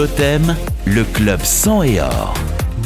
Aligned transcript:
Totem, 0.00 0.56
le 0.86 1.04
club 1.04 1.42
sang 1.42 1.82
et 1.82 2.00
or. 2.00 2.32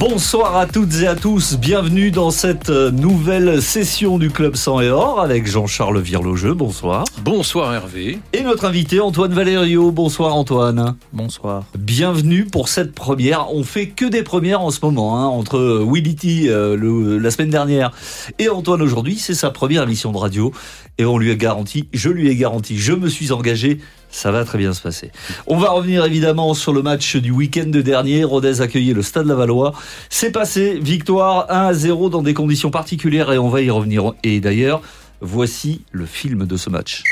Bonsoir 0.00 0.56
à 0.56 0.66
toutes 0.66 0.94
et 1.00 1.06
à 1.06 1.14
tous, 1.14 1.56
bienvenue 1.56 2.10
dans 2.10 2.32
cette 2.32 2.70
euh, 2.70 2.90
nouvelle 2.90 3.62
session 3.62 4.18
du 4.18 4.30
Club 4.30 4.56
Sang 4.56 4.80
et 4.80 4.90
Or 4.90 5.20
avec 5.20 5.46
Jean-Charles 5.46 6.00
Virlogeux, 6.00 6.54
bonsoir. 6.54 7.04
Bonsoir 7.22 7.72
Hervé. 7.72 8.18
Et 8.32 8.42
notre 8.42 8.64
invité 8.64 8.98
Antoine 8.98 9.32
Valério, 9.32 9.92
bonsoir 9.92 10.34
Antoine. 10.34 10.96
Bonsoir. 11.12 11.62
Bienvenue 11.78 12.46
pour 12.46 12.68
cette 12.68 12.92
première, 12.92 13.54
on 13.54 13.62
fait 13.62 13.86
que 13.86 14.06
des 14.06 14.24
premières 14.24 14.62
en 14.62 14.72
ce 14.72 14.80
moment, 14.82 15.16
hein, 15.16 15.26
entre 15.26 15.84
Willity 15.88 16.48
euh, 16.48 17.20
la 17.20 17.30
semaine 17.30 17.50
dernière 17.50 17.92
et 18.40 18.48
Antoine 18.48 18.82
aujourd'hui, 18.82 19.16
c'est 19.20 19.34
sa 19.34 19.52
première 19.52 19.84
émission 19.84 20.10
de 20.10 20.18
radio 20.18 20.52
et 20.98 21.04
on 21.04 21.18
lui 21.18 21.30
a 21.30 21.36
garanti, 21.36 21.88
je 21.92 22.08
lui 22.08 22.28
ai 22.28 22.34
garanti, 22.34 22.76
je 22.76 22.92
me 22.92 23.08
suis 23.08 23.30
engagé 23.30 23.78
ça 24.14 24.30
va 24.30 24.44
très 24.44 24.58
bien 24.58 24.72
se 24.72 24.80
passer. 24.80 25.10
On 25.46 25.58
va 25.58 25.70
revenir 25.70 26.04
évidemment 26.04 26.54
sur 26.54 26.72
le 26.72 26.82
match 26.82 27.16
du 27.16 27.32
week-end 27.32 27.66
dernier. 27.66 28.22
Rodez 28.22 28.60
accueillait 28.60 28.94
le 28.94 29.02
Stade 29.02 29.26
Lavallois. 29.26 29.72
C'est 30.08 30.30
passé, 30.30 30.78
victoire 30.80 31.50
1 31.50 31.66
à 31.66 31.74
0 31.74 32.10
dans 32.10 32.22
des 32.22 32.32
conditions 32.32 32.70
particulières 32.70 33.32
et 33.32 33.38
on 33.38 33.48
va 33.48 33.60
y 33.60 33.70
revenir. 33.70 34.12
Et 34.22 34.40
d'ailleurs, 34.40 34.82
voici 35.20 35.84
le 35.90 36.06
film 36.06 36.46
de 36.46 36.56
ce 36.56 36.70
match. 36.70 37.02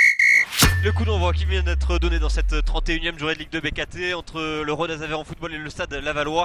Le 0.84 0.92
coup 0.92 1.04
d'envoi 1.04 1.32
qui 1.32 1.44
vient 1.44 1.62
d'être 1.62 1.98
donné 1.98 2.20
dans 2.20 2.28
cette 2.28 2.52
31e 2.52 3.18
journée 3.18 3.34
de 3.34 3.40
Ligue 3.40 3.50
2 3.50 3.60
BKT 3.60 4.14
entre 4.14 4.62
le 4.64 4.72
Rodez 4.72 4.98
en 5.12 5.24
football 5.24 5.54
et 5.54 5.58
le 5.58 5.70
Stade 5.70 5.92
Lavallois. 5.92 6.44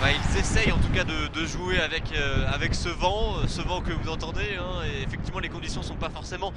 Bah, 0.00 0.08
ils 0.10 0.38
essayent 0.38 0.72
en 0.72 0.78
tout 0.78 0.90
cas 0.92 1.04
de, 1.04 1.46
jouer 1.46 1.78
avec, 1.78 2.12
euh, 2.12 2.46
avec 2.52 2.74
ce 2.74 2.88
vent, 2.88 3.46
ce 3.46 3.62
vent 3.62 3.80
que 3.80 3.92
vous 3.92 4.10
entendez. 4.10 4.56
Hein, 4.58 4.84
et 4.84 5.02
effectivement, 5.02 5.38
les 5.38 5.48
conditions 5.48 5.82
sont 5.82 5.94
pas 5.94 6.10
forcément 6.10 6.52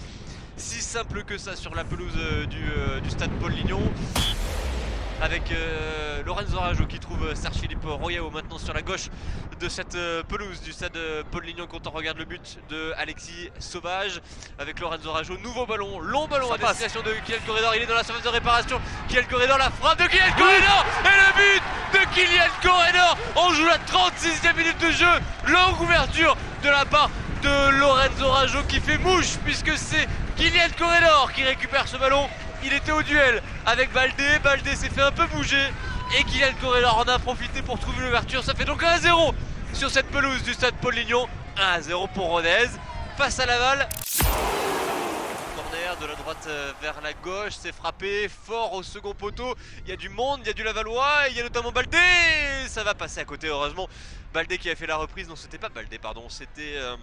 si 0.58 0.82
simples 0.82 1.23
que 1.23 1.38
ça 1.38 1.55
sur 1.55 1.76
la 1.76 1.84
pelouse 1.84 2.14
euh, 2.18 2.45
euh, 2.78 3.00
du, 3.00 3.09
stade 3.09 3.30
Paul 3.40 3.52
Lignon 3.52 3.81
avec 5.22 5.44
Lorenzo 6.26 6.60
Rajo 6.60 6.86
qui 6.86 7.00
trouve 7.00 7.34
Serge 7.34 7.56
Philippe 7.56 7.84
Royao 7.84 8.30
maintenant 8.30 8.58
sur 8.58 8.73
la 8.73 8.82
gauche 8.82 9.10
de 9.59 9.70
cette 9.70 9.98
pelouse 10.28 10.62
du 10.62 10.72
stade 10.72 10.98
Paul 11.32 11.44
Lignon 11.44 11.68
quand 11.68 11.88
on 11.88 11.92
regarde 11.92 12.18
le 12.18 12.26
but 12.26 12.59
de 12.70 12.94
Alexis 12.98 13.50
Sauvage 13.59 14.22
avec 14.59 14.80
Lorenzo 14.80 15.12
Rajo 15.12 15.38
nouveau 15.38 15.66
ballon 15.66 16.00
long 16.00 16.28
ballon 16.28 16.52
à 16.52 16.58
destination 16.58 17.02
de 17.02 17.12
Kylian 17.26 17.40
Corridor 17.46 17.76
il 17.76 17.82
est 17.82 17.88
dans 17.88 17.96
la 17.96 18.04
surface 18.04 18.24
de 18.24 18.30
réparation 18.30 18.80
Kylian 19.08 19.28
Corridor 19.30 19.58
la 19.58 19.72
frappe 19.72 20.00
de 20.00 20.08
Kylian 20.08 20.34
Corridor 20.38 20.86
et 21.04 21.18
le 21.18 21.34
but 21.36 21.64
de 21.94 22.00
Kylian 22.14 22.50
Corredor. 22.62 23.18
On 23.36 23.54
joue 23.54 23.66
la 23.66 23.78
36e 23.78 24.56
minute 24.56 24.80
de 24.81 24.92
jeu. 24.92 25.06
Longue 25.48 25.81
ouverture 25.81 26.36
de 26.64 26.70
la 26.70 26.86
part 26.86 27.09
de 27.42 27.80
Lorenzo 27.80 28.30
Rajo 28.30 28.64
qui 28.68 28.80
fait 28.80 28.98
mouche 28.98 29.38
puisque 29.46 29.78
c'est 29.78 30.08
Kylian 30.36 30.70
Corredor 30.78 31.31
qui 31.34 31.44
récupère 31.44 31.88
ce 31.88 31.98
ballon. 31.98 32.28
Il 32.63 32.73
était 32.73 32.91
au 32.91 33.03
duel 33.03 33.41
avec 33.66 33.91
Baldé. 33.91 34.39
Baldé 34.44 34.75
s'est 34.75 34.89
fait 34.89 35.02
un 35.02 35.11
peu 35.11 35.25
bouger 35.27 35.66
et 36.17 36.23
Kylian 36.23 36.53
Corredor 36.61 36.97
en 36.97 37.03
a 37.03 37.19
profité 37.19 37.61
pour 37.61 37.80
trouver 37.80 38.03
l'ouverture. 38.03 38.44
Ça 38.44 38.53
fait 38.53 38.66
donc 38.66 38.83
1-0 38.83 39.33
sur 39.73 39.89
cette 39.89 40.08
pelouse 40.08 40.44
du 40.44 40.53
stade 40.53 40.75
Paul 40.81 40.95
Lignon. 40.95 41.28
1-0 41.58 42.09
pour 42.13 42.28
Rodez 42.28 42.67
face 43.17 43.39
à 43.39 43.45
Laval 43.45 43.88
de 46.02 46.05
la 46.05 46.16
droite 46.16 46.45
euh, 46.47 46.73
vers 46.81 47.00
la 47.02 47.13
gauche, 47.13 47.53
c'est 47.58 47.72
frappé 47.72 48.28
fort 48.28 48.73
au 48.73 48.83
second 48.83 49.13
poteau. 49.13 49.55
Il 49.85 49.89
y 49.89 49.94
a 49.94 49.95
du 49.95 50.09
monde, 50.09 50.41
il 50.44 50.47
y 50.47 50.50
a 50.50 50.53
du 50.53 50.63
Lavallois, 50.63 51.30
il 51.30 51.38
y 51.38 51.39
a 51.39 51.44
notamment 51.44 51.72
Baldé. 51.72 51.97
Ça 52.67 52.83
va 52.83 52.94
passer 52.94 53.22
à 53.22 53.25
côté, 53.25 53.47
heureusement. 53.47 53.88
Baldé 54.33 54.58
qui 54.58 54.69
a 54.69 54.75
fait 54.75 54.85
la 54.85 54.97
reprise, 54.97 55.28
non, 55.28 55.35
c'était 55.35 55.58
pas 55.58 55.69
Baldé, 55.69 55.97
pardon, 55.97 56.28
c'était 56.30 56.75
euh, 56.75 56.95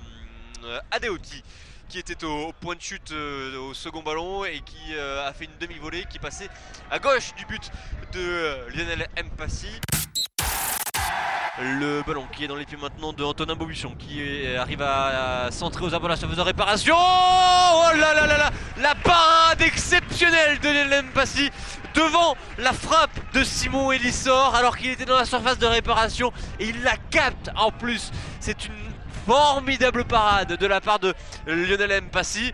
euh, 0.64 0.80
Adeoti 0.90 1.42
qui 1.88 1.98
était 1.98 2.24
au, 2.24 2.52
point 2.60 2.74
de 2.74 2.80
chute 2.80 3.12
au 3.12 3.74
second 3.74 4.02
ballon 4.02 4.44
et 4.44 4.60
qui 4.60 4.94
a 4.96 5.32
fait 5.32 5.44
une 5.44 5.58
demi-volée 5.60 6.04
qui 6.08 6.18
passait 6.18 6.48
à 6.90 6.98
gauche 6.98 7.34
du 7.36 7.44
but 7.46 7.70
de 8.12 8.68
Lionel 8.74 9.08
Mpassi. 9.16 9.80
Le 11.60 12.02
ballon 12.02 12.26
qui 12.32 12.44
est 12.44 12.48
dans 12.48 12.56
les 12.56 12.64
pieds 12.64 12.76
maintenant 12.76 13.12
de 13.12 13.22
Antonin 13.22 13.54
Bobuchon 13.54 13.94
qui 13.96 14.20
arrive 14.56 14.82
à 14.82 15.48
centrer 15.52 15.84
aux 15.84 16.08
la 16.08 16.16
surface 16.16 16.36
de 16.36 16.42
réparation. 16.42 16.96
Oh 16.96 17.90
là 17.94 18.12
là 18.12 18.26
là 18.26 18.36
là 18.36 18.50
La 18.80 18.94
parade 18.96 19.62
exceptionnelle 19.62 20.58
de 20.58 20.68
Lélem 20.68 21.06
Passy 21.12 21.50
devant 21.94 22.36
la 22.58 22.72
frappe 22.72 23.18
de 23.32 23.44
Simon 23.44 23.92
Elissor 23.92 24.54
alors 24.54 24.76
qu'il 24.76 24.90
était 24.90 25.04
dans 25.04 25.16
la 25.16 25.24
surface 25.24 25.58
de 25.58 25.66
réparation 25.66 26.32
et 26.58 26.68
il 26.68 26.82
la 26.82 26.96
capte 27.10 27.50
en 27.56 27.70
plus. 27.70 28.10
C'est 28.40 28.66
une 28.66 28.93
formidable 29.26 30.04
parade 30.04 30.56
de 30.56 30.66
la 30.66 30.80
part 30.80 30.98
de 30.98 31.14
Lionel 31.46 32.02
Mpassi. 32.04 32.52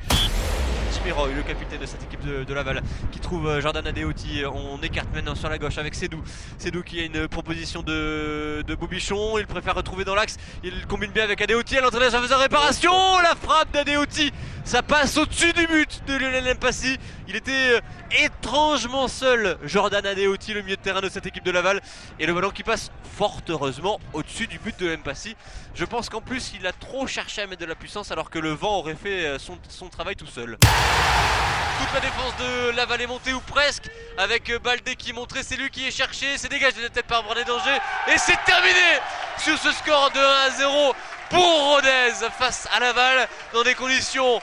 Miroy, 1.05 1.33
le 1.35 1.43
capitaine 1.43 1.81
de 1.81 1.87
cette 1.87 2.03
équipe 2.03 2.21
de, 2.23 2.53
Laval, 2.53 2.83
qui 3.11 3.21
trouve 3.21 3.49
euh, 3.49 3.61
Jordan 3.63 3.87
Adeoti. 3.87 4.43
On 4.45 4.83
écarte 4.83 5.09
maintenant 5.15 5.35
sur 5.35 5.49
la 5.49 5.57
gauche 5.57 5.79
avec 5.79 5.95
Cédou. 5.95 6.23
Cédou 6.59 6.83
qui 6.83 7.01
a 7.01 7.05
une 7.05 7.27
proposition 7.27 7.83
de, 7.83 8.63
de 8.67 8.75
Bobichon. 8.75 9.39
Il 9.39 9.47
préfère 9.47 9.75
retrouver 9.75 10.05
dans 10.05 10.15
l'axe. 10.15 10.37
Il 10.63 10.87
combine 10.87 11.11
bien 11.11 11.25
avec 11.25 11.41
Adeoti. 11.41 11.79
À 11.79 11.91
ça 11.91 12.21
faisait 12.21 12.35
réparation. 12.35 12.93
La 13.23 13.35
frappe 13.35 13.73
d'Adeoti. 13.73 14.31
Ça 14.65 14.83
passe 14.83 15.17
au-dessus 15.17 15.55
du 15.55 15.67
but 15.67 16.03
de 16.07 16.17
Lionel 16.17 16.55
Mpassi. 16.57 16.99
Il 17.31 17.37
était 17.37 17.53
euh, 17.75 17.81
étrangement 18.25 19.07
seul, 19.07 19.57
Jordan 19.63 20.05
Adeoti, 20.05 20.53
le 20.53 20.63
milieu 20.63 20.75
de 20.75 20.83
terrain 20.83 21.01
de 21.01 21.09
cette 21.09 21.27
équipe 21.27 21.45
de 21.45 21.53
Laval. 21.53 21.81
Et 22.19 22.27
le 22.27 22.35
ballon 22.35 22.51
qui 22.51 22.65
passe 22.65 22.91
fort 23.17 23.41
heureusement 23.49 24.01
au-dessus 24.15 24.49
du 24.49 24.59
but 24.59 24.77
de 24.81 24.97
Mpassi. 24.97 25.37
Je 25.77 25.85
pense 25.85 26.09
qu'en 26.09 26.21
plus, 26.21 26.55
il 26.59 26.67
a 26.67 26.73
trop 26.73 27.07
cherché 27.07 27.43
à 27.43 27.47
mettre 27.47 27.61
de 27.61 27.67
la 27.67 27.77
puissance 27.77 28.11
alors 28.11 28.31
que 28.31 28.41
le 28.41 28.51
vent 28.51 28.79
aurait 28.79 28.97
fait 28.97 29.27
euh, 29.27 29.39
son, 29.39 29.89
travail 29.89 30.17
tout 30.17 30.27
seul. 30.27 30.59
Toute 30.59 31.95
la 31.95 32.01
défense 32.01 32.37
de 32.37 32.71
Laval 32.75 33.01
est 33.01 33.07
montée 33.07 33.33
ou 33.33 33.41
presque 33.43 33.89
avec 34.19 34.53
Baldé 34.61 34.97
qui 34.97 35.13
montrait 35.13 35.45
c'est 35.45 35.57
lui 35.57 35.71
qui 35.71 35.87
est 35.87 35.93
cherché, 35.93 36.37
c'est 36.37 36.49
dégagé 36.49 36.83
de 36.83 36.89
tête 36.89 37.07
par 37.07 37.23
Brené 37.23 37.45
Danger 37.45 37.79
et 38.13 38.19
c'est 38.19 38.43
terminé 38.45 38.99
sur 39.39 39.57
ce 39.57 39.71
score 39.71 40.11
de 40.11 40.19
1 40.19 40.23
à 40.23 40.51
0 40.51 40.95
pour 41.31 41.75
Rodez 41.75 42.27
face 42.37 42.69
à 42.75 42.81
Laval 42.81 43.29
dans 43.55 43.63
des 43.63 43.75
conditions 43.75 44.43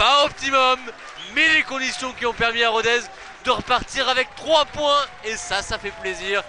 pas 0.00 0.24
optimum 0.24 0.78
mais 1.34 1.58
les 1.58 1.62
conditions 1.62 2.08
qui 2.18 2.24
ont 2.24 2.32
permis 2.32 2.62
à 2.62 2.70
Rodez 2.70 3.00
de 3.44 3.50
repartir 3.50 4.08
avec 4.08 4.28
3 4.34 4.64
points 4.64 5.04
et 5.26 5.36
ça 5.36 5.60
ça 5.60 5.76
fait 5.76 5.92
plaisir. 6.00 6.42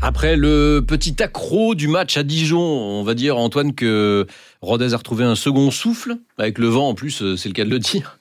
Après 0.00 0.36
le 0.36 0.80
petit 0.80 1.22
accro 1.22 1.74
du 1.74 1.86
match 1.86 2.16
à 2.16 2.22
Dijon, 2.22 2.62
on 2.62 3.02
va 3.02 3.12
dire 3.12 3.36
Antoine 3.36 3.74
que 3.74 4.26
Rodez 4.62 4.94
a 4.94 4.96
retrouvé 4.96 5.24
un 5.24 5.34
second 5.34 5.70
souffle 5.70 6.16
avec 6.38 6.56
le 6.56 6.68
vent 6.68 6.88
en 6.88 6.94
plus, 6.94 7.20
euh, 7.20 7.36
c'est 7.36 7.50
le 7.50 7.54
cas 7.54 7.66
de 7.66 7.70
le 7.70 7.78
dire. 7.78 8.18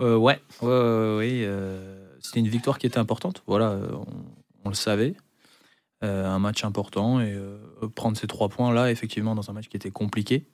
Euh, 0.00 0.16
ouais, 0.16 0.38
ouais, 0.60 0.68
ouais, 0.68 1.44
euh, 1.44 1.96
c'était 2.20 2.40
une 2.40 2.48
victoire 2.48 2.76
qui 2.76 2.86
était 2.86 2.98
importante. 2.98 3.42
Voilà, 3.46 3.78
on, 4.64 4.68
le 4.68 4.74
savait. 4.74 5.14
un 6.02 6.38
match 6.38 6.62
important 6.62 7.22
et 7.22 7.34
prendre 7.94 8.18
ces 8.18 8.26
trois 8.26 8.50
points 8.50 8.74
là, 8.74 8.90
effectivement, 8.90 9.34
dans 9.34 9.48
un 9.48 9.54
match 9.54 9.68
qui 9.68 9.78
était 9.78 9.90
compliqué, 9.90 10.44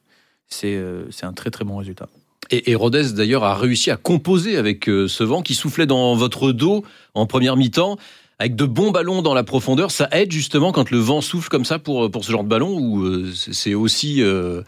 c'est 0.50 1.24
un 1.24 1.32
très 1.32 1.50
très 1.50 1.64
bon 1.64 1.76
résultat. 1.76 2.08
Et, 2.50 2.72
et 2.72 2.74
Rodez 2.74 3.12
d'ailleurs 3.12 3.44
a 3.44 3.54
réussi 3.54 3.90
à 3.90 3.96
composer 3.96 4.56
avec 4.56 4.84
ce 4.86 5.24
vent 5.24 5.40
qui 5.42 5.54
soufflait 5.54 5.86
dans 5.86 6.14
votre 6.14 6.52
dos 6.52 6.84
en 7.14 7.26
première 7.26 7.56
mi-temps 7.56 7.96
avec 8.40 8.56
de 8.56 8.64
bons 8.64 8.90
ballons 8.90 9.20
dans 9.20 9.34
la 9.34 9.44
profondeur, 9.44 9.90
ça 9.90 10.08
aide 10.12 10.32
justement 10.32 10.72
quand 10.72 10.90
le 10.90 10.96
vent 10.96 11.20
souffle 11.20 11.50
comme 11.50 11.66
ça 11.66 11.78
pour, 11.78 12.10
pour 12.10 12.24
ce 12.24 12.32
genre 12.32 12.42
de 12.42 12.48
ballon 12.48 12.74
ou 12.74 13.04
euh, 13.04 13.30
c'est 13.34 13.74
aussi 13.74 14.22
euh, 14.22 14.62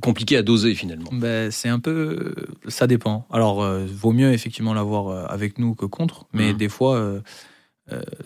compliqué 0.00 0.36
à 0.36 0.42
doser 0.42 0.76
finalement? 0.76 1.10
Ben, 1.12 1.50
C'est 1.50 1.68
un 1.68 1.80
peu. 1.80 2.32
Ça 2.68 2.86
dépend. 2.86 3.26
Alors, 3.32 3.60
euh, 3.64 3.84
vaut 3.92 4.12
mieux 4.12 4.32
effectivement 4.32 4.72
l'avoir 4.72 5.32
avec 5.32 5.58
nous 5.58 5.74
que 5.74 5.84
contre, 5.84 6.26
mais 6.32 6.52
mmh. 6.52 6.56
des 6.56 6.68
fois, 6.68 7.12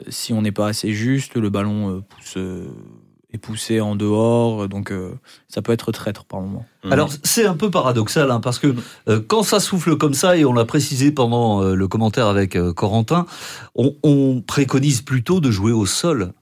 si 0.08 0.34
on 0.34 0.42
n'est 0.42 0.52
pas 0.52 0.68
assez 0.68 0.92
juste, 0.92 1.36
le 1.36 1.48
ballon 1.48 2.04
pousse 2.10 2.36
est 3.32 3.38
poussé 3.38 3.80
en 3.80 3.96
dehors, 3.96 4.68
donc 4.68 4.92
euh, 4.92 5.12
ça 5.48 5.62
peut 5.62 5.72
être 5.72 5.90
traître 5.90 6.24
par 6.24 6.40
moment. 6.40 6.66
Mmh. 6.84 6.92
Alors 6.92 7.10
c'est 7.22 7.46
un 7.46 7.56
peu 7.56 7.70
paradoxal, 7.70 8.30
hein, 8.30 8.40
parce 8.40 8.58
que 8.58 8.74
euh, 9.08 9.20
quand 9.26 9.42
ça 9.42 9.58
souffle 9.58 9.96
comme 9.96 10.14
ça, 10.14 10.36
et 10.36 10.44
on 10.44 10.52
l'a 10.52 10.66
précisé 10.66 11.12
pendant 11.12 11.62
euh, 11.62 11.74
le 11.74 11.88
commentaire 11.88 12.26
avec 12.26 12.58
Corentin, 12.74 13.26
on, 13.74 14.42
préconise 14.46 15.00
plutôt 15.00 15.40
de 15.40 15.50
jouer 15.50 15.72
au 15.72 15.86
sol. 15.86 16.32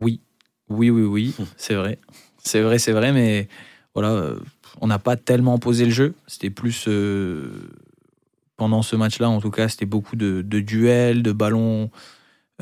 Oui, 0.00 0.20
oui, 0.68 0.90
oui, 0.90 1.02
oui, 1.02 1.34
c'est 1.56 1.74
vrai. 1.74 1.98
C'est 2.42 2.60
vrai, 2.60 2.78
c'est 2.78 2.92
vrai, 2.92 3.12
mais 3.12 3.48
voilà, 3.94 4.34
on 4.80 4.86
n'a 4.86 4.98
pas 4.98 5.16
tellement 5.16 5.58
posé 5.58 5.86
le 5.86 5.90
jeu. 5.90 6.14
C'était 6.26 6.50
plus... 6.50 6.88
pendant 8.56 8.82
ce 8.82 8.96
match-là, 8.96 9.30
en 9.30 9.40
tout 9.40 9.50
cas, 9.50 9.68
c'était 9.68 9.86
beaucoup 9.86 10.16
de, 10.16 10.42
de 10.42 10.60
duels, 10.60 11.22
de 11.22 11.32
ballons 11.32 11.90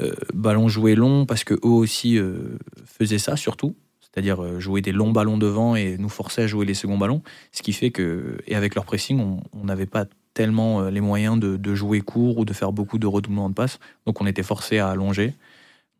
euh, 0.00 0.14
ballon 0.32 0.68
joué 0.68 0.94
long 0.94 1.26
parce 1.26 1.44
que 1.44 1.52
eux 1.54 1.68
aussi 1.68 2.16
euh, 2.16 2.56
faisaient 2.86 3.18
ça 3.18 3.36
surtout, 3.36 3.74
c'est-à-dire 4.00 4.42
euh, 4.42 4.58
jouer 4.58 4.80
des 4.80 4.92
longs 4.92 5.12
ballons 5.12 5.36
devant 5.36 5.76
et 5.76 5.98
nous 5.98 6.08
forcer 6.08 6.42
à 6.42 6.46
jouer 6.46 6.64
les 6.64 6.72
seconds 6.72 6.96
ballons, 6.96 7.22
ce 7.52 7.62
qui 7.62 7.74
fait 7.74 7.90
que 7.90 8.38
et 8.46 8.56
avec 8.56 8.74
leur 8.74 8.86
pressing, 8.86 9.40
on 9.52 9.64
n'avait 9.64 9.86
pas 9.86 10.06
tellement 10.32 10.88
les 10.88 11.02
moyens 11.02 11.38
de, 11.38 11.74
jouer 11.74 12.00
court 12.00 12.38
ou 12.38 12.46
de 12.46 12.54
faire 12.54 12.72
beaucoup 12.72 12.98
de 12.98 13.06
redoublements 13.06 13.50
de 13.50 13.54
passes, 13.54 13.78
donc 14.06 14.22
on 14.22 14.26
était 14.26 14.42
forcé 14.42 14.78
à 14.78 14.88
allonger. 14.88 15.34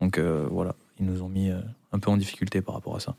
Donc 0.00 0.18
voilà, 0.18 0.74
ils 0.98 1.04
nous 1.04 1.22
ont 1.22 1.28
mis 1.28 1.50
un 1.50 1.98
peu 1.98 2.10
en 2.10 2.16
difficulté 2.16 2.62
par 2.62 2.74
rapport 2.74 2.96
à 2.96 3.00
ça. 3.00 3.14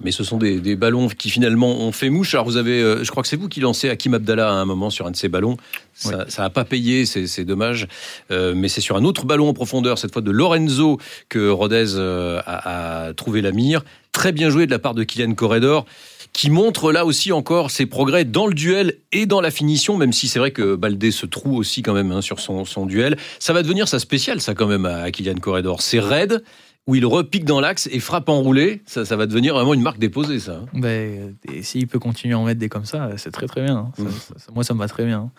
Mais 0.00 0.12
ce 0.12 0.22
sont 0.22 0.36
des, 0.36 0.60
des 0.60 0.76
ballons 0.76 1.08
qui 1.08 1.28
finalement 1.28 1.80
ont 1.80 1.92
fait 1.92 2.08
mouche. 2.08 2.34
Alors 2.34 2.46
vous 2.46 2.56
avez, 2.56 2.80
euh, 2.80 3.02
je 3.02 3.10
crois 3.10 3.22
que 3.22 3.28
c'est 3.28 3.36
vous 3.36 3.48
qui 3.48 3.60
lancez 3.60 3.88
Hakim 3.90 4.14
Abdallah 4.14 4.48
à 4.48 4.52
un 4.52 4.64
moment 4.64 4.90
sur 4.90 5.06
un 5.06 5.10
de 5.10 5.16
ces 5.16 5.28
ballons. 5.28 5.56
Ça 5.94 6.26
n'a 6.38 6.50
pas 6.50 6.64
payé, 6.64 7.04
c'est 7.06 7.44
dommage. 7.44 7.88
Euh, 8.30 8.54
mais 8.54 8.68
c'est 8.68 8.80
sur 8.80 8.96
un 8.96 9.04
autre 9.04 9.24
ballon 9.24 9.48
en 9.48 9.54
profondeur, 9.54 9.98
cette 9.98 10.12
fois 10.12 10.22
de 10.22 10.30
Lorenzo, 10.30 10.98
que 11.28 11.48
Rodez 11.48 11.96
euh, 11.96 12.40
a, 12.46 13.06
a 13.08 13.14
trouvé 13.14 13.42
la 13.42 13.50
mire. 13.50 13.84
Très 14.12 14.30
bien 14.30 14.50
joué 14.50 14.66
de 14.66 14.70
la 14.70 14.78
part 14.78 14.94
de 14.94 15.02
Kylian 15.02 15.34
Corredor 15.34 15.84
qui 16.32 16.50
montre 16.50 16.92
là 16.92 17.04
aussi 17.04 17.32
encore 17.32 17.70
ses 17.70 17.86
progrès 17.86 18.24
dans 18.24 18.46
le 18.46 18.54
duel 18.54 18.94
et 19.12 19.26
dans 19.26 19.40
la 19.40 19.50
finition, 19.50 19.96
même 19.96 20.12
si 20.12 20.28
c'est 20.28 20.38
vrai 20.38 20.50
que 20.50 20.76
Baldé 20.76 21.10
se 21.10 21.26
trouve 21.26 21.56
aussi 21.56 21.82
quand 21.82 21.94
même 21.94 22.12
hein, 22.12 22.22
sur 22.22 22.38
son, 22.38 22.64
son 22.64 22.86
duel. 22.86 23.16
Ça 23.38 23.52
va 23.52 23.62
devenir 23.62 23.88
sa 23.88 23.98
spéciale, 23.98 24.40
ça 24.40 24.54
quand 24.54 24.66
même, 24.66 24.86
à 24.86 25.10
Kylian 25.10 25.36
Corredor. 25.36 25.82
C'est 25.82 26.00
raide, 26.00 26.44
où 26.88 26.94
il 26.96 27.06
repique 27.06 27.44
dans 27.44 27.60
l'axe 27.60 27.88
et 27.92 28.00
frappe 28.00 28.28
enroulé. 28.28 28.82
Ça, 28.86 29.04
ça 29.04 29.14
va 29.14 29.26
devenir 29.26 29.54
vraiment 29.54 29.74
une 29.74 29.82
marque 29.82 29.98
déposée, 30.00 30.40
ça. 30.40 30.62
hein. 30.62 30.66
Ben, 30.72 31.36
et 31.52 31.62
s'il 31.62 31.86
peut 31.86 31.98
continuer 32.00 32.34
à 32.34 32.38
en 32.38 32.44
mettre 32.44 32.58
des 32.58 32.68
comme 32.68 32.86
ça, 32.86 33.10
c'est 33.18 33.30
très 33.30 33.46
très 33.46 33.62
bien. 33.62 33.76
hein. 33.76 33.92
Ça- 33.96 34.02
Mm. 34.02 34.10
ça- 34.10 34.34
ça- 34.38 34.52
moi, 34.54 34.64
ça 34.64 34.74
me 34.74 34.78
va 34.80 34.88
très 34.88 35.04
bien. 35.04 35.30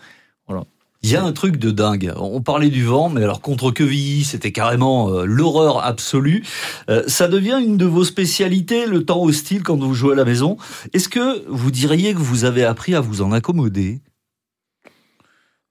hein. 0.50 0.63
Il 1.01 1.10
y 1.10 1.16
a 1.16 1.24
un 1.24 1.31
truc 1.31 1.56
de 1.56 1.72
dingue. 1.72 2.12
On 2.18 2.42
parlait 2.42 2.69
du 2.69 2.84
vent, 2.84 3.07
mais 3.07 3.24
alors 3.24 3.40
contre 3.40 3.72
Quevilly, 3.72 4.25
c'était 4.25 4.51
carrément 4.51 5.10
euh, 5.10 5.24
l'horreur 5.24 5.81
absolue. 5.86 6.44
Euh, 6.90 7.04
ça 7.07 7.30
devient 7.30 7.57
une 7.66 7.78
de 7.78 7.86
vos 7.86 8.04
spécialités, 8.04 8.86
le 8.86 9.06
temps 9.06 9.24
hostile 9.24 9.63
quand 9.63 9.78
vous 9.78 9.94
jouez 9.94 10.12
à 10.12 10.16
la 10.18 10.25
maison. 10.25 10.57
Est-ce 10.92 11.07
que 11.07 11.48
vous 11.48 11.72
diriez 11.72 12.13
que 12.13 12.19
vous 12.19 12.44
avez 12.44 12.66
appris 12.66 12.96
à 12.96 13.00
vous 13.00 13.22
en 13.22 13.31
accommoder? 13.31 14.01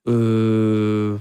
Euh, 0.09 1.17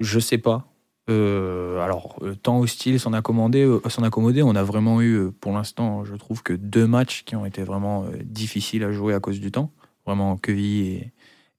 je 0.00 0.18
sais 0.18 0.38
pas. 0.38 0.67
Euh, 1.08 1.80
alors, 1.80 2.16
euh, 2.22 2.34
temps 2.34 2.58
hostile, 2.60 3.00
s'en 3.00 3.12
accommoder, 3.14 3.64
euh, 3.64 3.80
s'en 3.88 4.02
accommoder, 4.02 4.42
on 4.42 4.54
a 4.54 4.62
vraiment 4.62 5.00
eu, 5.00 5.14
euh, 5.14 5.30
pour 5.40 5.52
l'instant, 5.52 6.04
je 6.04 6.14
trouve 6.14 6.42
que 6.42 6.52
deux 6.52 6.86
matchs 6.86 7.24
qui 7.24 7.34
ont 7.34 7.46
été 7.46 7.62
vraiment 7.62 8.06
difficiles 8.24 8.84
à 8.84 8.92
jouer 8.92 9.14
à 9.14 9.20
cause 9.20 9.40
du 9.40 9.50
temps. 9.50 9.72
Vraiment, 10.04 10.36
Quevilly 10.36 11.10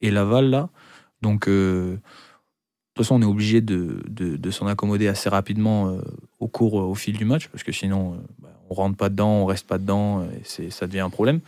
et, 0.01 0.11
Laval, 0.11 0.49
là. 0.49 0.69
Donc, 1.21 1.47
de 1.47 1.99
toute 2.93 3.05
façon, 3.05 3.15
on 3.15 3.21
est 3.21 3.25
obligé 3.25 3.61
de, 3.61 4.51
s'en 4.51 4.67
accommoder 4.67 5.07
assez 5.07 5.29
rapidement 5.29 5.97
au 6.39 6.47
cours, 6.47 6.75
au 6.75 6.95
fil 6.95 7.17
du 7.17 7.25
match, 7.25 7.47
parce 7.49 7.63
que 7.63 7.71
sinon, 7.71 8.17
bah, 8.39 8.49
on 8.69 8.73
rentre 8.73 8.97
pas 8.97 9.09
dedans, 9.09 9.41
on 9.41 9.45
reste 9.45 9.67
pas 9.67 9.77
dedans, 9.77 10.25
et 10.59 10.69
ça 10.69 10.87
devient 10.87 11.01
un 11.01 11.09
problème. 11.09 11.41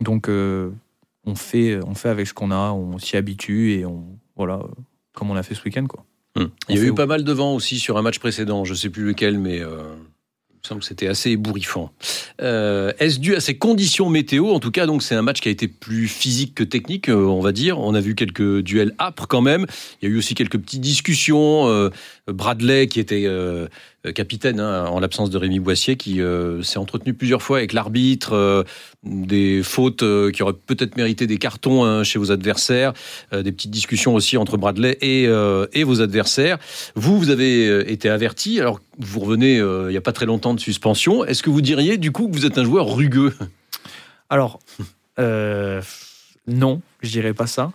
Donc, 0.00 0.28
on, 0.28 1.34
fait, 1.34 1.78
on 1.84 1.94
fait 1.94 2.08
avec 2.08 2.26
ce 2.26 2.34
qu'on 2.34 2.50
a, 2.50 2.72
on 2.72 2.98
s'y 2.98 3.16
habitue, 3.16 3.72
et 3.72 3.86
on, 3.86 4.04
voilà, 4.36 4.60
comme 5.12 5.30
on 5.30 5.36
a 5.36 5.42
fait 5.42 5.54
ce 5.54 5.64
week-end, 5.64 5.86
quoi. 5.86 6.04
Hum. 6.36 6.50
Il 6.68 6.76
y 6.76 6.80
a 6.80 6.82
eu 6.82 6.90
où 6.90 6.94
pas 6.94 7.06
mal 7.06 7.24
de 7.24 7.32
vent 7.32 7.54
aussi 7.54 7.78
sur 7.78 7.96
un 7.96 8.02
match 8.02 8.18
précédent, 8.18 8.64
je 8.64 8.74
sais 8.74 8.90
plus 8.90 9.04
lequel, 9.04 9.38
mais 9.38 9.60
euh, 9.60 9.94
il 10.50 10.56
me 10.56 10.68
semble 10.68 10.80
que 10.80 10.86
c'était 10.86 11.06
assez 11.06 11.30
ébouriffant. 11.30 11.92
Euh, 12.40 12.92
Est-ce 12.98 13.20
dû 13.20 13.36
à 13.36 13.40
ces 13.40 13.56
conditions 13.56 14.08
météo? 14.08 14.50
En 14.50 14.60
tout 14.60 14.70
cas, 14.70 14.86
donc 14.86 15.02
c'est 15.02 15.14
un 15.14 15.22
match 15.22 15.40
qui 15.40 15.48
a 15.48 15.52
été 15.52 15.68
plus 15.68 16.08
physique 16.08 16.54
que 16.54 16.64
technique, 16.64 17.08
euh, 17.08 17.26
on 17.26 17.40
va 17.40 17.52
dire. 17.52 17.78
On 17.78 17.94
a 17.94 18.00
vu 18.00 18.14
quelques 18.14 18.62
duels 18.62 18.94
âpres 18.98 19.28
quand 19.28 19.42
même. 19.42 19.66
Il 20.00 20.08
y 20.08 20.12
a 20.12 20.14
eu 20.14 20.18
aussi 20.18 20.34
quelques 20.34 20.58
petites 20.58 20.80
discussions. 20.80 21.68
Euh, 21.68 21.90
Bradley, 22.26 22.88
qui 22.88 22.98
était 22.98 23.24
euh, 23.26 23.68
capitaine 24.12 24.60
hein, 24.60 24.86
en 24.86 25.00
l'absence 25.00 25.30
de 25.30 25.38
Rémi 25.38 25.60
Boissier, 25.60 25.96
qui 25.96 26.20
euh, 26.20 26.62
s'est 26.62 26.78
entretenu 26.78 27.14
plusieurs 27.14 27.42
fois 27.42 27.58
avec 27.58 27.72
l'arbitre, 27.72 28.32
euh, 28.32 28.62
des 29.02 29.62
fautes 29.62 30.02
euh, 30.02 30.30
qui 30.30 30.42
auraient 30.42 30.52
peut-être 30.52 30.96
mérité 30.96 31.26
des 31.26 31.38
cartons 31.38 31.84
hein, 31.84 32.04
chez 32.04 32.18
vos 32.18 32.30
adversaires, 32.32 32.92
euh, 33.32 33.42
des 33.42 33.52
petites 33.52 33.70
discussions 33.70 34.14
aussi 34.14 34.36
entre 34.36 34.56
Bradley 34.56 34.98
et, 35.00 35.26
euh, 35.26 35.66
et 35.72 35.84
vos 35.84 36.00
adversaires. 36.00 36.58
Vous, 36.94 37.18
vous 37.18 37.30
avez 37.30 37.66
euh, 37.66 37.90
été 37.90 38.08
averti, 38.08 38.60
alors 38.60 38.80
vous 38.98 39.20
revenez 39.20 39.58
euh, 39.58 39.86
il 39.88 39.92
n'y 39.92 39.96
a 39.96 40.02
pas 40.02 40.12
très 40.12 40.26
longtemps 40.26 40.54
de 40.54 40.60
suspension. 40.60 41.24
Est-ce 41.24 41.42
que 41.42 41.50
vous 41.50 41.60
diriez 41.60 41.96
du 41.96 42.12
coup 42.12 42.28
que 42.28 42.34
vous 42.34 42.46
êtes 42.46 42.58
un 42.58 42.64
joueur 42.64 42.94
rugueux? 42.94 43.34
Alors, 44.30 44.58
euh, 45.18 45.80
non, 46.46 46.80
je 47.02 47.10
dirais 47.10 47.34
pas 47.34 47.46
ça. 47.46 47.72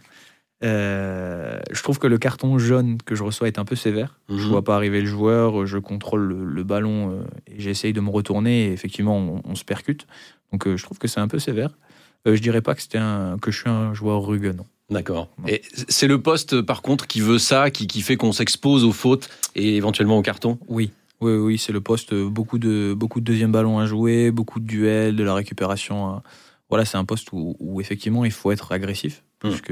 Euh, 0.64 1.60
je 1.72 1.82
trouve 1.84 2.00
que 2.00 2.08
le 2.08 2.18
carton 2.18 2.58
jaune 2.58 2.98
que 3.06 3.16
je 3.16 3.24
reçois 3.24 3.48
est 3.48 3.60
un 3.60 3.66
peu 3.66 3.76
sévère. 3.76 4.20
Je 4.30 4.34
Mhm. 4.36 4.50
vois 4.50 4.64
pas 4.64 4.76
arriver 4.76 5.00
le 5.02 5.08
joueur, 5.08 5.66
je 5.66 5.78
contrôle 5.78 6.22
le, 6.22 6.46
le 6.46 6.64
ballon 6.64 7.12
euh, 7.12 7.24
et 7.48 7.60
j'essaye 7.60 7.94
de 7.94 8.02
me 8.02 8.10
retourner 8.10 8.68
et 8.68 8.72
effectivement 8.74 9.18
on, 9.18 9.42
on 9.46 9.56
se 9.56 9.64
percute. 9.64 10.06
Donc 10.52 10.68
euh, 10.68 10.76
je 10.78 10.84
trouve 10.84 10.98
que 10.98 11.08
c'est 11.08 11.20
un 11.22 11.28
peu 11.28 11.40
sévère. 11.40 11.78
Je 12.26 12.40
dirais 12.40 12.62
pas 12.62 12.76
que 12.76 12.82
c'était 12.82 12.98
un 12.98 13.38
que 13.42 13.50
je 13.52 13.60
suis 13.62 13.70
un 13.70 13.94
joueur 13.94 14.22
rugueux, 14.26 14.52
non. 14.52 14.66
D'accord. 14.90 15.30
Et 15.48 15.62
c'est 15.88 16.08
le 16.08 16.22
poste, 16.22 16.62
par 16.62 16.82
contre, 16.82 17.08
qui 17.08 17.22
veut 17.22 17.38
ça, 17.38 17.72
qui, 17.72 17.88
qui 17.88 18.02
fait 18.02 18.18
qu'on 18.18 18.32
s'expose 18.34 18.84
aux 18.84 18.92
fautes 18.92 19.30
et 19.56 19.78
éventuellement 19.78 20.18
au 20.18 20.22
carton? 20.22 20.60
Oui, 20.68 20.92
oui, 21.22 21.34
oui, 21.36 21.58
c'est 21.58 21.72
le 21.72 21.80
poste. 21.80 22.14
Beaucoup 22.14 22.58
de 22.60 22.94
beaucoup 22.98 23.20
de 23.22 23.26
deuxième 23.26 23.52
ballon 23.54 23.80
à 23.80 23.86
jouer, 23.86 24.32
beaucoup 24.32 24.60
de 24.60 24.66
duels, 24.66 25.16
de 25.16 25.24
la 25.24 25.34
récupération. 25.34 26.08
à- 26.08 26.24
Voilà, 26.70 26.84
c'est 26.86 26.98
un 26.98 27.06
poste 27.06 27.32
où, 27.32 27.56
où 27.60 27.80
effectivement 27.80 28.26
il 28.26 28.32
faut 28.32 28.52
être 28.52 28.72
agressif, 28.74 29.24
puisque 29.40 29.72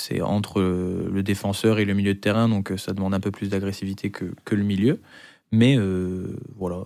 c'est 0.00 0.20
entre 0.20 0.60
le, 0.60 1.22
défenseur 1.22 1.78
et 1.78 1.84
le 1.84 1.94
milieu 1.94 2.14
de 2.14 2.20
terrain, 2.20 2.48
donc 2.48 2.70
euh, 2.70 2.76
ça 2.76 2.92
demande 2.92 3.14
un 3.14 3.20
peu 3.20 3.30
plus 3.30 3.48
d'agressivité 3.48 4.10
que, 4.10 4.26
que 4.44 4.54
le 4.54 4.62
milieu. 4.62 5.00
Mais 5.50 5.76
euh, 5.76 6.36
voilà, 6.56 6.84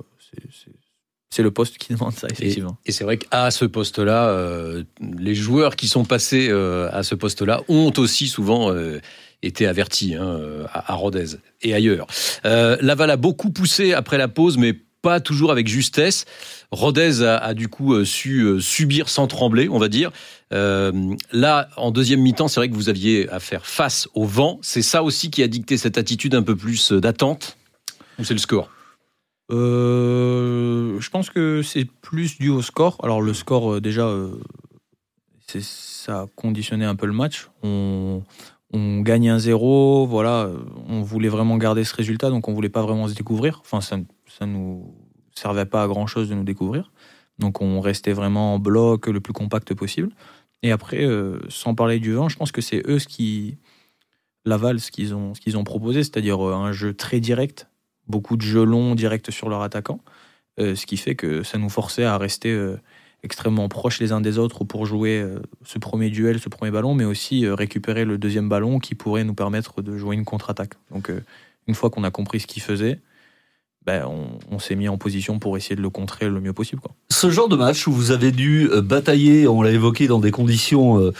c'est- 1.30 1.42
le 1.42 1.50
poste 1.50 1.78
qui 1.78 1.92
demande 1.94 2.12
ça, 2.12 2.28
effectivement. 2.30 2.76
Et 2.84 2.92
c'est 2.92 3.04
vrai 3.04 3.16
qu'à 3.16 3.50
ce 3.50 3.64
poste-là, 3.64 4.28
euh, 4.28 4.84
les 5.00 5.34
joueurs 5.34 5.76
qui 5.76 5.88
sont 5.88 6.04
passés 6.04 6.48
euh, 6.50 6.88
à 6.92 7.02
ce 7.02 7.14
poste-là 7.14 7.62
ont 7.68 7.92
aussi 7.96 8.28
souvent 8.28 8.72
été 9.42 9.66
avertis 9.66 10.14
hein, 10.14 10.38
à, 10.72 10.92
à 10.92 10.94
Rodez 10.94 11.36
et 11.62 11.74
ailleurs. 11.74 12.06
Laval 12.44 13.10
a 13.10 13.16
beaucoup 13.16 13.50
poussé 13.50 13.92
après 13.94 14.18
la 14.18 14.28
pause, 14.28 14.58
mais 14.58 14.76
pas 15.02 15.20
toujours 15.20 15.50
avec 15.50 15.69
justesse. 15.69 16.25
Rodez 16.70 17.22
a, 17.22 17.52
du 17.52 17.69
coup 17.69 17.93
euh, 17.93 18.04
su 18.04 18.40
euh, 18.43 18.60
subir 18.60 19.08
sans 19.08 19.26
trembler, 19.26 19.69
on 19.69 19.78
va 19.78 19.88
dire. 19.88 20.10
Euh, 20.54 21.14
là, 21.32 21.69
en 21.76 21.90
deuxième 21.90 22.20
mi-temps, 22.20 22.49
c'est 22.49 22.60
vrai 22.60 22.70
que 22.70 22.75
vous 22.75 22.88
aviez 22.88 23.28
à 23.28 23.40
faire 23.40 23.66
face 23.66 24.08
au 24.14 24.25
vent. 24.25 24.58
C'est 24.62 24.82
ça 24.82 25.02
aussi 25.02 25.31
qui 25.31 25.43
a 25.43 25.49
dicté 25.49 25.76
cette 25.76 25.99
attitude 25.99 26.34
un 26.34 26.43
peu 26.43 26.56
plus 26.56 26.93
d'attente? 26.93 27.58
Ou 28.19 28.25
c'est 28.25 28.34
le 28.34 28.40
score? 28.40 28.70
Je 29.50 31.10
pense 31.10 31.28
que 31.28 31.60
c'est 31.62 31.84
plus 31.84 32.38
dû 32.38 32.48
au 32.48 32.62
score. 32.62 32.96
Alors 33.02 33.20
le 33.20 33.34
score, 33.34 33.82
déjà, 33.82 34.10
ça 35.60 36.20
a 36.22 36.26
conditionné 36.37 36.87
un 36.87 36.94
peu 36.94 37.05
le 37.05 37.12
match. 37.12 37.50
On, 37.62 38.22
gagne 38.72 39.28
un 39.28 39.38
0 39.38 40.06
voilà. 40.06 40.48
On 40.88 41.02
voulait 41.02 41.28
vraiment 41.28 41.58
garder 41.58 41.84
ce 41.84 41.94
résultat, 41.94 42.31
donc 42.31 42.48
on 42.48 42.55
voulait 42.55 42.70
pas 42.70 42.81
vraiment 42.81 43.08
se 43.08 43.14
découvrir. 43.14 43.60
Enfin, 43.62 43.82
ça, 43.82 43.98
ça 44.42 44.46
nous 44.46 44.94
servait 45.34 45.66
pas 45.66 45.84
à 45.84 45.86
grand 45.86 46.06
chose 46.06 46.28
de 46.28 46.34
nous 46.34 46.44
découvrir. 46.44 46.90
Donc 47.38 47.62
on 47.62 47.80
restait 47.80 48.12
vraiment 48.12 48.54
en 48.54 48.58
bloc 48.58 49.06
le 49.06 49.20
plus 49.20 49.32
compact 49.32 49.72
possible. 49.74 50.10
Et 50.62 50.72
après, 50.72 51.04
euh, 51.04 51.38
sans 51.48 51.74
parler 51.74 51.98
du 51.98 52.12
vent, 52.12 52.28
je 52.28 52.36
pense 52.36 52.52
que 52.52 52.60
c'est 52.60 52.82
eux 52.86 52.98
ce 52.98 53.08
qui 53.08 53.56
Laval 54.44 54.80
ce 54.80 54.90
qu'ils 54.90 55.14
ont, 55.14 55.34
ce 55.34 55.56
ont 55.56 55.64
proposé, 55.64 56.02
c'est-à-dire 56.02 56.44
euh, 56.44 56.54
un 56.54 56.72
jeu 56.72 56.94
très 56.94 57.20
direct, 57.20 57.68
beaucoup 58.08 58.36
de 58.36 58.43
jeux 58.43 58.64
longs 58.64 58.96
directs 58.96 59.31
sur 59.31 59.48
leur 59.48 59.62
attaquant, 59.62 60.00
euh, 60.58 60.74
ce 60.74 60.86
qui 60.86 60.96
fait 60.96 61.14
que 61.14 61.44
ça 61.44 61.58
nous 61.58 61.70
forçait 61.70 62.05
à 62.05 62.19
rester 62.19 62.52
extrêmement 63.22 63.69
proches 63.69 64.00
les 64.00 64.10
uns 64.10 64.20
des 64.20 64.38
autres 64.38 64.64
pour 64.64 64.84
jouer 64.86 65.24
ce 65.64 65.78
premier 65.78 66.10
duel, 66.10 66.40
ce 66.40 66.48
premier 66.48 66.72
ballon, 66.72 66.94
mais 66.94 67.05
aussi 67.05 67.46
récupérer 67.48 68.05
le 68.05 68.19
deuxième 68.19 68.48
ballon 68.48 68.81
qui 68.81 68.96
pourrait 68.96 69.22
nous 69.22 69.34
permettre 69.34 69.81
de 69.81 69.96
jouer 69.96 70.17
une 70.17 70.24
contre-attaque. 70.24 70.74
Donc 70.90 71.12
une 71.69 71.74
fois 71.76 71.90
qu'on 71.90 72.02
a 72.02 72.10
compris 72.10 72.40
ce 72.40 72.48
qu'ils 72.48 72.62
faisaient, 72.62 73.00
ben, 73.84 74.05
on, 74.06 74.39
on 74.55 74.58
s'est 74.58 74.77
mis 74.77 74.89
en 74.89 74.96
position 74.96 75.39
pour 75.39 75.56
essayer 75.56 75.74
de 75.74 75.82
le 75.82 75.91
contrer 75.91 76.29
le 76.29 76.41
mieux 76.41 76.53
possible. 76.53 76.81
Quoi. 76.81 76.93
Ce 77.10 77.31
genre 77.31 77.48
de 77.48 77.56
match 77.56 77.86
où 77.89 77.93
vous 77.93 78.12
avez 78.12 78.31
dû 78.31 78.69
euh, 78.70 78.81
batailler, 78.81 79.48
on 79.48 79.60
l'a 79.60 79.70
évoqué, 79.70 80.06
dans 80.06 80.20
des 80.20 80.31
conditions 80.31 81.01
euh, 81.01 81.12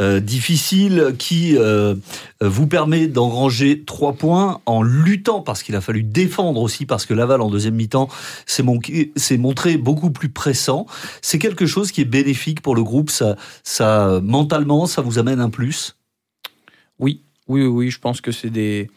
euh, 0.00 0.18
difficiles, 0.18 1.14
qui 1.18 1.56
euh, 1.56 1.94
vous 2.40 2.66
permet 2.66 3.06
d'engranger 3.06 3.84
trois 3.84 4.14
points 4.14 4.60
en 4.66 4.82
luttant, 4.82 5.42
parce 5.42 5.62
qu'il 5.62 5.76
a 5.76 5.80
fallu 5.80 6.02
défendre 6.02 6.60
aussi, 6.60 6.86
parce 6.86 7.06
que 7.06 7.14
Laval, 7.14 7.40
en 7.40 7.50
deuxième 7.50 7.74
mi-temps, 7.74 8.08
s'est 8.46 9.38
montré 9.38 9.76
beaucoup 9.76 10.10
plus 10.10 10.28
pressant. 10.28 10.86
C'est 11.22 11.38
quelque 11.38 11.66
chose 11.66 11.92
qui 11.92 12.00
est 12.00 12.04
bénéfique 12.04 12.62
pour 12.62 12.74
le 12.74 12.82
groupe. 12.82 13.10
Ça, 13.10 13.36
ça 13.62 14.20
mentalement, 14.22 14.86
ça 14.86 15.02
vous 15.02 15.18
amène 15.18 15.40
un 15.40 15.50
plus? 15.50 15.96
Oui, 16.98 17.22
oui, 17.46 17.64
oui, 17.64 17.90
je 17.90 18.00
pense 18.00 18.20
que 18.20 18.32
c'est 18.32 18.50
des, 18.50 18.90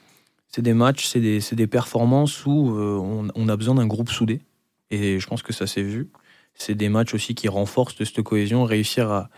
c'est 0.51 0.61
des 0.61 0.73
matchs, 0.73 1.07
c'est 1.07 1.19
des, 1.55 1.67
performances 1.67 2.45
où 2.45 2.75
euh, 2.75 3.29
on, 3.35 3.49
a 3.49 3.55
besoin 3.55 3.75
d'un 3.75 3.87
groupe 3.87 4.09
soudé. 4.09 4.41
Et 4.89 5.19
je 5.19 5.27
pense 5.27 5.43
que 5.43 5.53
ça 5.53 5.67
s'est 5.67 5.83
vu. 5.83 6.09
C'est 6.53 6.75
des 6.75 6.89
matchs 6.89 7.13
aussi 7.13 7.35
qui 7.35 7.47
renforcent 7.47 8.03
cette 8.03 8.21
cohésion, 8.21 8.65
réussir 8.65 9.29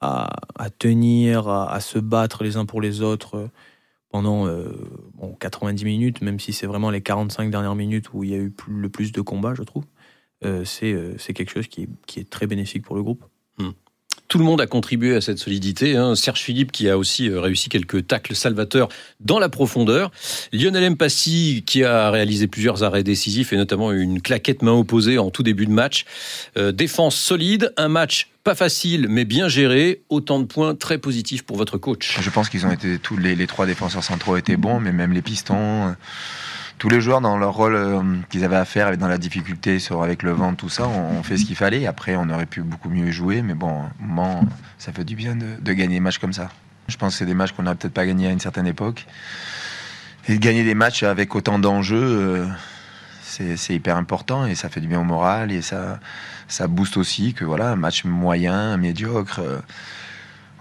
à, 0.00 0.70
tenir, 0.78 1.48
à, 1.48 1.80
se 1.80 1.98
battre 1.98 2.42
les 2.42 2.56
uns 2.56 2.64
pour 2.64 2.80
les 2.80 3.02
autres 3.02 3.36
euh, 3.36 3.48
pendant 4.12 4.46
euh, 4.46 4.70
bon, 5.14 5.34
90 5.40 5.84
minutes, 5.84 6.20
même 6.20 6.38
si 6.38 6.52
c'est 6.52 6.66
vraiment 6.66 6.90
les 6.90 7.00
45 7.00 7.50
dernières 7.50 7.74
minutes 7.74 8.12
où 8.12 8.22
il 8.22 8.30
y 8.30 8.34
a 8.34 8.36
eu 8.36 8.54
le 8.68 8.88
plus 8.88 9.10
de 9.10 9.20
combats, 9.22 9.54
je 9.54 9.62
trouve. 9.62 9.84
Euh, 10.44 10.64
c'est, 10.64 10.92
euh, 10.92 11.16
quelque 11.16 11.50
chose 11.50 11.66
qui 11.66 11.84
est, 11.84 11.88
qui 12.06 12.20
est 12.20 12.28
très 12.28 12.46
bénéfique 12.46 12.84
pour 12.84 12.94
le 12.94 13.02
groupe. 13.02 13.24
Tout 14.32 14.38
le 14.38 14.44
monde 14.44 14.62
a 14.62 14.66
contribué 14.66 15.14
à 15.14 15.20
cette 15.20 15.36
solidité. 15.36 15.94
Hein. 15.94 16.14
Serge 16.14 16.40
Philippe 16.40 16.72
qui 16.72 16.88
a 16.88 16.96
aussi 16.96 17.28
euh, 17.28 17.38
réussi 17.38 17.68
quelques 17.68 18.06
tacles 18.06 18.34
salvateurs 18.34 18.88
dans 19.20 19.38
la 19.38 19.50
profondeur. 19.50 20.10
Lionel 20.54 20.92
Mpassi 20.92 21.64
qui 21.66 21.84
a 21.84 22.10
réalisé 22.10 22.46
plusieurs 22.46 22.82
arrêts 22.82 23.02
décisifs 23.02 23.52
et 23.52 23.58
notamment 23.58 23.92
une 23.92 24.22
claquette 24.22 24.62
main 24.62 24.72
opposée 24.72 25.18
en 25.18 25.28
tout 25.28 25.42
début 25.42 25.66
de 25.66 25.70
match. 25.70 26.06
Euh, 26.56 26.72
défense 26.72 27.14
solide, 27.14 27.74
un 27.76 27.88
match 27.88 28.30
pas 28.42 28.54
facile 28.54 29.06
mais 29.10 29.26
bien 29.26 29.48
géré. 29.48 30.00
Autant 30.08 30.40
de 30.40 30.46
points 30.46 30.74
très 30.74 30.96
positifs 30.96 31.42
pour 31.42 31.58
votre 31.58 31.76
coach. 31.76 32.16
Je 32.18 32.30
pense 32.30 32.48
qu'ils 32.48 32.64
ont 32.64 32.72
été 32.72 32.98
tous 32.98 33.18
les, 33.18 33.46
trois 33.46 33.66
défenseurs 33.66 34.02
centraux 34.02 34.38
étaient 34.38 34.56
bons, 34.56 34.80
mais 34.80 34.92
même 34.92 35.12
les 35.12 35.20
pistons. 35.20 35.94
Tous 36.82 36.88
les 36.88 37.00
joueurs 37.00 37.20
dans 37.20 37.38
leur 37.38 37.52
rôle 37.52 37.76
euh, 37.76 38.02
qu'ils 38.28 38.42
avaient 38.42 38.56
à 38.56 38.64
faire 38.64 38.96
dans 38.98 39.06
la 39.06 39.16
difficulté 39.16 39.78
avec 40.02 40.24
le 40.24 40.32
vent, 40.32 40.52
tout 40.54 40.68
ça, 40.68 40.88
on, 40.88 41.22
fait 41.22 41.36
ce 41.36 41.44
qu'il 41.44 41.54
fallait. 41.54 41.86
Après, 41.86 42.16
on 42.16 42.28
aurait 42.28 42.44
pu 42.44 42.62
beaucoup 42.62 42.88
mieux 42.88 43.12
jouer, 43.12 43.40
mais 43.40 43.54
bon, 43.54 43.84
ça 44.78 44.92
fait 44.92 45.04
du 45.04 45.14
bien 45.14 45.36
de, 45.36 45.72
gagner 45.72 45.94
des 45.94 46.00
matchs 46.00 46.18
comme 46.18 46.32
ça. 46.32 46.48
Je 46.88 46.96
pense 46.96 47.12
que 47.12 47.18
c'est 47.20 47.26
des 47.26 47.34
matchs 47.34 47.52
qu'on 47.52 47.62
n'aurait 47.62 47.76
peut-être 47.76 47.94
pas 47.94 48.04
gagnés 48.04 48.26
à 48.26 48.30
une 48.32 48.40
certaine 48.40 48.66
époque. 48.66 49.06
Et 50.26 50.34
de 50.34 50.40
gagner 50.40 50.64
des 50.64 50.74
matchs 50.74 51.04
avec 51.04 51.36
autant 51.36 51.60
d'enjeux, 51.60 52.02
euh, 52.02 52.46
c'est 53.22 53.56
c'est 53.56 53.76
hyper 53.76 53.96
important 53.96 54.44
et 54.46 54.56
ça 54.56 54.68
fait 54.68 54.80
du 54.80 54.88
bien 54.88 54.98
au 54.98 55.04
moral 55.04 55.52
et 55.52 55.62
ça, 55.62 56.00
ça 56.48 56.66
booste 56.66 56.96
aussi 56.96 57.32
que 57.32 57.44
voilà, 57.44 57.70
un 57.70 57.76
match 57.76 58.02
moyen, 58.02 58.76
médiocre, 58.76 59.38
euh, 59.38 59.60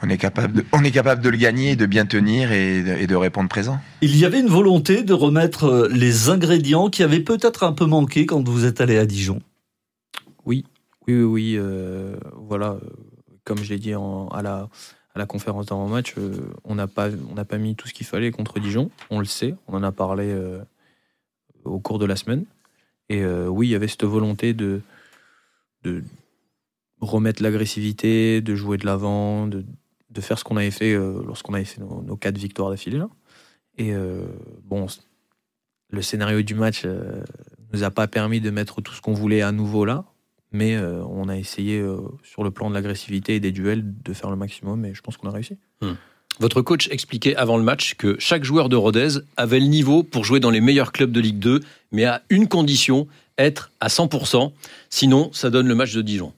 on, 0.04 0.10
est 0.10 0.18
capable 0.18 0.54
de, 0.54 0.66
on 0.74 0.84
est 0.84 0.92
capable 0.92 1.22
de 1.22 1.30
le 1.30 1.38
gagner, 1.38 1.76
de 1.76 1.86
bien 1.86 2.06
tenir 2.06 2.52
et 2.52 2.82
de, 2.84 2.92
et 2.94 3.08
de 3.08 3.16
répondre 3.16 3.50
présent. 3.50 3.80
Il 4.02 4.16
y 4.18 4.26
avait 4.26 4.40
une 4.40 4.48
volonté 4.48 5.04
de 5.04 5.14
remettre 5.14 5.66
euh, 5.66 5.88
les 5.92 6.30
ingrédients 6.30 6.90
qui 6.90 7.04
avaient 7.04 7.20
peut-être 7.20 7.64
un 7.64 7.74
peu 7.74 7.86
manqué 7.86 8.26
quand 8.26 8.48
vous 8.48 8.66
êtes 8.66 8.82
allé 8.82 8.98
à 8.98 9.06
Dijon. 9.06 9.42
Oui, 10.46 10.66
oui, 11.08 11.16
oui, 11.16 11.24
oui, 11.24 11.56
euh, 11.58 12.16
voilà, 12.36 12.72
euh, 12.72 12.80
comme 13.44 13.60
je 13.60 13.70
l'ai 13.70 13.80
dit 13.80 13.96
en- 13.96 14.28
à, 14.30 14.42
la, 14.42 14.70
à 15.14 15.20
la 15.20 15.26
conférence 15.26 15.68
d'avant-match, 15.68 16.16
euh, 16.18 16.32
on 16.64 16.76
n'a 16.76 16.88
pas, 16.88 17.10
on 17.30 17.36
n'a 17.36 17.46
pas 17.46 17.58
mis 17.58 17.76
tout 17.76 17.88
ce 17.88 17.94
qu'il 17.94 18.06
fallait 18.06 18.32
contre 18.32 18.60
Dijon, 18.60 18.90
on 19.10 19.20
le 19.20 19.26
sait, 19.26 19.56
on 19.68 19.76
en 19.76 19.84
a 19.84 19.92
parlé 19.92 20.26
euh, 20.28 20.60
au 21.64 21.80
cours 21.80 22.00
de 22.00 22.06
la 22.06 22.16
semaine. 22.16 22.46
Et 23.10 23.22
euh, 23.24 23.48
oui, 23.48 23.68
il 23.68 23.72
y 23.72 23.76
avait 23.76 23.88
cette 23.90 24.06
volonté 24.06 24.54
de, 24.54 24.82
de 25.84 26.02
remettre 27.02 27.44
l'agressivité, 27.44 28.42
de 28.42 28.56
jouer 28.56 28.78
de 28.78 28.86
l'avant, 28.86 29.48
de, 29.48 29.66
de 30.12 30.22
faire 30.22 30.38
ce 30.38 30.44
qu'on 30.44 30.58
avait 30.58 30.72
fait 30.72 30.94
euh, 30.94 31.22
lorsqu'on 31.26 31.54
avait 31.54 31.66
fait 31.66 31.82
nos, 31.82 32.16
quatre 32.18 32.38
victoires 32.38 32.70
d'affilée. 32.70 33.02
Et 33.78 33.94
euh, 33.94 34.26
bon, 34.64 34.88
le 35.90 36.02
scénario 36.02 36.42
du 36.42 36.56
match 36.56 36.84
euh, 36.86 37.24
nous 37.74 37.84
a 37.84 37.92
pas 37.92 38.08
permis 38.08 38.42
de 38.42 38.50
mettre 38.50 38.82
tout 38.82 38.94
ce 38.94 39.02
qu'on 39.02 39.14
voulait 39.14 39.42
à 39.42 39.52
nouveau 39.52 39.86
là, 39.86 40.06
mais 40.52 40.76
euh, 40.76 41.04
on 41.06 41.30
a 41.30 41.38
essayé 41.38 41.84
sur 42.24 42.44
le 42.44 42.52
plan 42.52 42.70
de 42.70 42.76
l'agressivité 42.76 43.36
et 43.36 43.40
des 43.40 43.52
duels 43.52 43.84
de 43.86 44.14
faire 44.14 44.30
le 44.30 44.36
maximum 44.36 44.86
et 44.86 44.94
je 44.94 45.02
pense 45.02 45.18
qu'on 45.18 45.30
a 45.30 45.34
réussi. 45.34 45.58
Votre 46.40 46.62
coach 46.62 46.88
expliquait 46.90 47.36
avant 47.36 47.58
le 47.58 47.64
match 47.64 47.96
que 47.96 48.16
chaque 48.20 48.44
joueur 48.44 48.70
de 48.70 48.76
Rodez 48.76 49.20
avait 49.38 49.60
le 49.60 49.68
niveau 49.68 50.02
pour 50.04 50.24
jouer 50.26 50.40
dans 50.40 50.50
les 50.50 50.62
meilleurs 50.62 50.92
clubs 50.92 51.12
de 51.12 51.20
Ligue 51.20 51.40
2, 51.40 51.60
mais 51.92 52.06
à 52.06 52.24
une 52.30 52.48
condition, 52.48 53.08
être 53.38 53.72
à 53.80 53.88
100%. 53.88 54.52
Sinon, 54.90 55.30
ça 55.34 55.50
donne 55.50 55.68
le 55.68 55.76
match 55.76 55.94
de 55.94 56.02
Dijon. 56.02 56.34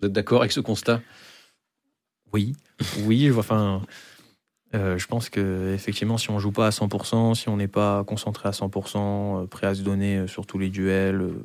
Vous 0.00 0.06
êtes 0.06 0.12
d'accord 0.12 0.40
avec 0.40 0.52
ce 0.52 0.60
constat? 0.60 1.00
Oui, 2.32 2.54
oui, 3.04 3.30
enfin, 3.36 3.82
euh, 4.74 4.96
je 4.98 5.06
pense 5.06 5.28
que 5.28 5.72
effectivement, 5.74 6.16
si 6.18 6.30
on 6.30 6.38
joue 6.38 6.52
pas 6.52 6.66
à 6.66 6.70
100%, 6.70 7.34
si 7.34 7.48
on 7.48 7.56
n'est 7.58 7.68
pas 7.68 8.04
concentré 8.04 8.48
à 8.48 8.52
100%, 8.52 9.42
euh, 9.42 9.46
prêt 9.46 9.66
à 9.66 9.74
se 9.74 9.82
donner 9.82 10.18
euh, 10.18 10.26
sur 10.26 10.46
tous 10.46 10.58
les 10.58 10.70
duels, 10.70 11.20
euh, 11.20 11.44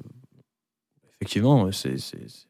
effectivement, 1.19 1.71
c'est, 1.71 1.97
c'est- 1.97 2.27
c'est- 2.29 2.47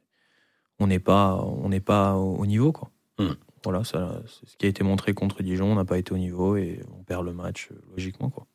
on 0.80 0.88
n'est 0.88 1.00
pas, 1.00 1.44
on 1.44 1.70
n'est 1.70 1.80
pas 1.80 2.14
au, 2.16 2.36
au 2.36 2.46
niveau, 2.46 2.72
quoi. 2.72 2.92
Hmm. 3.18 3.34
Voilà, 3.64 3.84
ça, 3.84 4.22
c'est 4.28 4.48
ce 4.52 4.56
qui 4.58 4.66
a 4.68 4.70
été 4.70 4.84
montré 4.84 5.14
contre 5.14 5.42
Dijon, 5.42 5.72
on 5.72 5.76
n'a 5.76 5.84
pas 5.86 5.98
été 5.98 6.14
au 6.14 6.18
niveau 6.18 6.56
et 6.56 6.80
on 6.98 7.04
perd 7.04 7.26
le 7.26 7.34
match 7.34 7.70
logiquement, 7.96 8.30
quoi. 8.30 8.46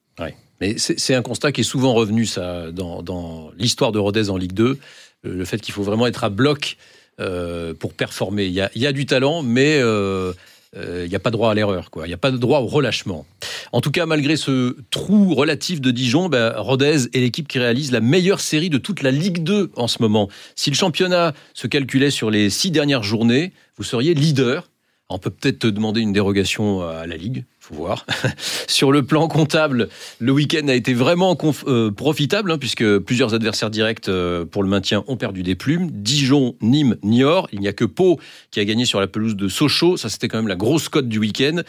Mais 0.61 0.79
c'est 0.79 1.15
un 1.15 1.23
constat 1.23 1.51
qui 1.51 1.63
est 1.63 1.65
souvent 1.65 1.93
revenu 1.95 2.25
ça, 2.25 2.71
dans, 2.71 3.03
dans 3.03 3.51
l'histoire 3.57 3.91
de 3.91 3.99
Rodez 3.99 4.31
en 4.31 4.37
Ligue 4.37 4.53
2, 4.53 4.79
euh, 5.25 5.35
le 5.35 5.45
fait 5.45 5.59
qu'il 5.61 5.75
faut 5.75 5.83
vraiment 5.83 6.07
être 6.07 6.23
à 6.23 6.29
bloc 6.31 6.77
euh, 7.23 7.73
pour 7.75 7.95
performer. 7.95 8.47
Il 8.47 8.53
y 8.53 8.87
a, 8.87 8.93
du 8.93 9.07
talent, 9.07 9.43
mais 9.43 9.79
euh, 9.81 10.33
euh, 10.77 11.03
il 11.05 11.09
n'y 11.09 11.15
a 11.15 11.21
pas 11.21 11.31
droit 11.31 11.51
à 11.51 11.55
l'erreur. 11.55 11.89
Il 11.97 12.09
n'y 12.09 12.13
a 12.13 12.19
pas 12.19 12.33
de 12.33 12.37
droit 12.37 12.59
au 12.59 12.67
relâchement. 12.67 13.25
En 13.71 13.81
tout 13.81 13.93
cas, 13.93 14.07
malgré 14.07 14.37
ce 14.37 14.77
trou 14.91 15.35
relatif 15.35 15.81
de 15.81 15.93
Dijon, 15.93 16.29
ben, 16.29 16.53
Rodez 16.57 17.07
est 17.13 17.21
l'équipe 17.21 17.47
qui 17.47 17.59
réalise 17.61 17.93
la 17.93 18.01
meilleure 18.01 18.41
série 18.41 18.71
de 18.71 18.79
toute 18.79 19.03
la 19.03 19.13
Ligue 19.13 19.45
2 19.45 19.71
en 19.77 19.87
ce 19.87 20.03
moment. 20.03 20.29
Si 20.57 20.71
le 20.71 20.75
championnat 20.75 21.33
se 21.55 21.69
calculait 21.69 22.11
sur 22.11 22.31
les 22.31 22.51
six 22.51 22.71
dernières 22.71 23.05
journées, 23.05 23.53
vous 23.77 23.85
seriez 23.85 24.15
leader. 24.15 24.69
On 25.09 25.19
peut 25.19 25.31
peut-être 25.31 25.67
demander 25.67 26.01
une 26.01 26.13
dérogation 26.13 26.83
à 26.83 27.07
la 27.07 27.17
Ligue, 27.17 27.45
faut 27.63 27.77
voir. 27.77 28.05
Sur 28.67 28.91
le 28.91 29.05
plan 29.05 29.29
comptable, 29.29 29.89
le 30.19 30.33
week-end 30.33 30.67
a 30.67 30.75
été 30.75 30.95
vraiment 30.95 31.39
euh, 31.69 31.93
profitable, 31.93 32.51
hein, 32.51 32.59
puisque 32.59 32.99
plusieurs 32.99 33.35
adversaires 33.35 33.71
directs 33.71 34.09
euh, 34.09 34.45
pour 34.45 34.65
le 34.65 34.69
maintien 34.69 35.05
ont 35.07 35.17
perdu 35.17 35.45
des 35.45 35.55
plumes. 35.55 35.89
Dijon, 35.93 36.57
Nîmes, 36.61 36.97
Niort. 37.05 37.49
Il 37.53 37.61
n'y 37.61 37.69
a 37.69 37.73
que 37.73 37.85
Pau 37.85 38.19
qui 38.51 38.59
a 38.59 38.65
gagné 38.65 38.85
sur 38.85 38.99
la 38.99 39.07
pelouse 39.07 39.37
de 39.37 39.47
Sochaux. 39.47 39.97
Ça, 39.97 40.09
c'était 40.09 40.27
quand 40.27 40.39
même 40.39 40.49
la 40.49 40.57
grosse 40.57 40.89
cote 40.89 41.09
du 41.09 41.21
week-end. 41.21 41.61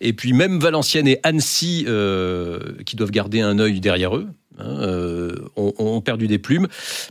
Et 0.00 0.14
puis 0.14 0.32
même 0.32 0.58
Valenciennes 0.58 1.06
et 1.06 1.20
Annecy, 1.22 1.84
euh, 1.86 2.58
qui 2.86 2.96
doivent 2.96 3.10
garder 3.10 3.42
un 3.42 3.58
œil 3.58 3.80
derrière 3.80 4.16
eux, 4.16 4.28
hein, 4.58 5.34
ont, 5.56 5.74
ont 5.78 6.00
perdu 6.00 6.28
des 6.28 6.38
plumes. 6.38 6.66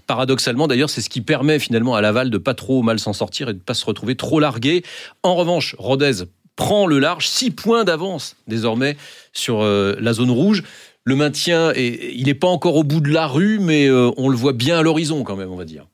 Paradoxalement, 0.07 0.67
d'ailleurs, 0.67 0.89
c'est 0.89 1.01
ce 1.01 1.09
qui 1.09 1.21
permet 1.21 1.59
finalement 1.59 1.93
à 1.93 2.01
Laval 2.01 2.31
de 2.31 2.39
pas 2.39 2.55
trop 2.55 2.81
mal 2.81 2.97
s'en 2.97 3.13
sortir 3.13 3.49
et 3.49 3.53
de 3.53 3.59
pas 3.59 3.75
se 3.75 3.85
retrouver 3.85 4.15
trop 4.15 4.39
largué. 4.39 4.83
En 5.21 5.35
revanche, 5.35 5.75
Rodez 5.77 6.23
prend 6.61 6.85
le 6.85 6.99
large, 6.99 7.27
6 7.27 7.51
points 7.51 7.83
d'avance 7.83 8.35
désormais 8.47 8.95
sur 9.33 9.61
euh, 9.61 9.95
la 9.99 10.13
zone 10.13 10.29
rouge. 10.29 10.63
Le 11.03 11.15
maintien, 11.15 11.71
est, 11.71 12.13
il 12.13 12.25
n'est 12.25 12.35
pas 12.35 12.47
encore 12.47 12.75
au 12.75 12.83
bout 12.83 12.99
de 13.01 13.09
la 13.09 13.25
rue, 13.25 13.57
mais 13.59 13.87
euh, 13.87 14.11
on 14.17 14.29
le 14.29 14.37
voit 14.37 14.53
bien 14.53 14.77
à 14.77 14.83
l'horizon 14.83 15.23
quand 15.23 15.35
même, 15.35 15.49
on 15.51 15.55
va 15.55 15.65
dire. 15.65 15.87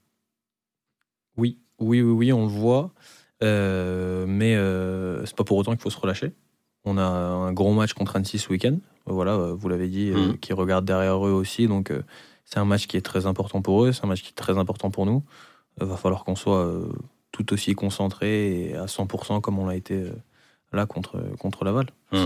Oui, 1.37 1.57
oui, 1.79 2.01
oui, 2.01 2.11
oui, 2.11 2.33
on 2.33 2.41
le 2.45 2.51
voit. 2.51 2.91
Euh, 3.43 4.25
mais 4.27 4.55
euh, 4.55 5.25
c'est 5.25 5.35
pas 5.37 5.45
pour 5.45 5.55
autant 5.57 5.71
qu'il 5.71 5.81
faut 5.81 5.89
se 5.89 5.99
relâcher. 5.99 6.33
On 6.83 6.97
a 6.97 7.03
un 7.03 7.53
gros 7.53 7.71
match 7.73 7.93
contre 7.93 8.15
Annecy 8.17 8.37
ce 8.39 8.49
week-end. 8.49 8.77
Voilà, 9.05 9.37
vous 9.37 9.69
l'avez 9.69 9.87
dit, 9.87 10.11
Mhm. 10.11 10.37
qui 10.39 10.51
regarde 10.51 10.83
derrière 10.83 11.25
eux 11.25 11.31
aussi. 11.31 11.67
Donc 11.67 11.93
c'est 12.43 12.59
un 12.59 12.65
match 12.65 12.87
qui 12.87 12.97
est 12.97 13.01
très 13.01 13.25
important 13.25 13.61
pour 13.61 13.85
eux, 13.85 13.93
c'est 13.93 14.03
un 14.03 14.07
match 14.07 14.21
qui 14.21 14.29
est 14.29 14.35
très 14.35 14.57
important 14.57 14.89
pour 14.91 15.05
nous. 15.05 15.23
Il 15.79 15.87
va 15.87 15.95
falloir 15.95 16.25
qu'on 16.25 16.35
soit 16.35 16.69
tout 17.31 17.53
aussi 17.53 17.73
concentré 17.75 18.69
et 18.71 18.75
à 18.75 18.87
100% 18.87 19.39
comme 19.39 19.59
on 19.59 19.67
l'a 19.67 19.75
été 19.75 20.03
là 20.73 20.85
contre, 20.85 21.17
contre 21.39 21.63
Laval. 21.65 21.87
C'est- 22.11 22.19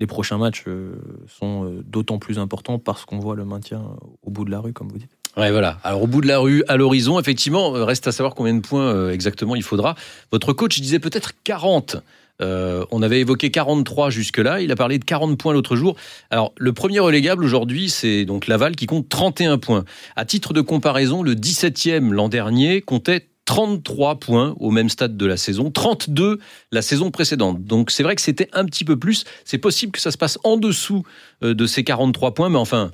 Les 0.00 0.06
prochains 0.08 0.38
matchs 0.38 0.64
euh, 0.66 0.96
sont 1.28 1.64
euh, 1.66 1.82
d'autant 1.86 2.18
plus 2.18 2.40
importants 2.40 2.80
parce 2.80 3.04
qu'on 3.04 3.20
voit 3.20 3.36
le 3.36 3.44
maintien 3.44 3.80
au 4.22 4.30
bout 4.30 4.44
de 4.44 4.50
la 4.50 4.58
rue, 4.58 4.72
comme 4.72 4.88
vous 4.88 4.98
dites. 4.98 5.16
Ouais, 5.36 5.52
voilà. 5.52 5.78
Alors 5.84 6.02
au 6.02 6.06
bout 6.08 6.20
de 6.20 6.26
la 6.26 6.40
rue, 6.40 6.64
à 6.66 6.76
l'horizon, 6.76 7.20
effectivement, 7.20 7.76
euh, 7.76 7.84
reste 7.84 8.08
à 8.08 8.12
savoir 8.12 8.34
combien 8.34 8.54
de 8.54 8.60
points 8.60 9.10
exactement 9.10 9.54
il 9.54 9.62
faudra. 9.62 9.94
Votre 10.32 10.52
coach 10.52 10.80
disait 10.80 10.98
peut-être 10.98 11.32
40. 11.44 11.96
Euh, 12.42 12.84
on 12.90 13.02
avait 13.02 13.20
évoqué 13.20 13.52
43 13.52 14.10
jusque-là. 14.10 14.60
Il 14.60 14.72
a 14.72 14.76
parlé 14.76 14.98
de 14.98 15.04
40 15.04 15.38
points 15.38 15.52
l'autre 15.52 15.76
jour. 15.76 15.94
Alors, 16.30 16.52
le 16.56 16.72
premier 16.72 16.98
relégable 16.98 17.44
aujourd'hui, 17.44 17.88
c'est 17.88 18.24
donc 18.24 18.48
Laval 18.48 18.74
qui 18.74 18.86
compte 18.86 19.08
31 19.08 19.58
points. 19.58 19.84
À 20.16 20.24
titre 20.24 20.52
de 20.52 20.60
comparaison, 20.60 21.22
le 21.22 21.36
17e 21.36 22.10
l'an 22.12 22.28
dernier 22.28 22.80
comptait 22.80 23.28
33 23.44 24.20
points 24.20 24.54
au 24.58 24.70
même 24.70 24.88
stade 24.88 25.16
de 25.16 25.26
la 25.26 25.36
saison, 25.36 25.70
32 25.70 26.38
la 26.72 26.82
saison 26.82 27.10
précédente. 27.10 27.64
Donc 27.64 27.90
c'est 27.90 28.02
vrai 28.02 28.14
que 28.14 28.22
c'était 28.22 28.48
un 28.52 28.64
petit 28.64 28.84
peu 28.84 28.98
plus. 28.98 29.24
C'est 29.44 29.58
possible 29.58 29.92
que 29.92 30.00
ça 30.00 30.10
se 30.10 30.18
passe 30.18 30.38
en 30.44 30.56
dessous 30.56 31.02
euh, 31.42 31.54
de 31.54 31.66
ces 31.66 31.84
43 31.84 32.34
points, 32.34 32.48
mais 32.48 32.58
enfin, 32.58 32.90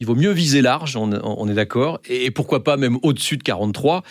il 0.00 0.06
vaut 0.06 0.14
mieux 0.14 0.30
viser 0.30 0.62
large, 0.62 0.96
on, 0.96 1.48
est 1.48 1.54
d'accord, 1.54 2.00
et, 2.08 2.30
pourquoi 2.30 2.64
pas 2.64 2.78
même 2.78 2.98
au-dessus 3.02 3.36
de 3.36 3.42
43. 3.42 4.02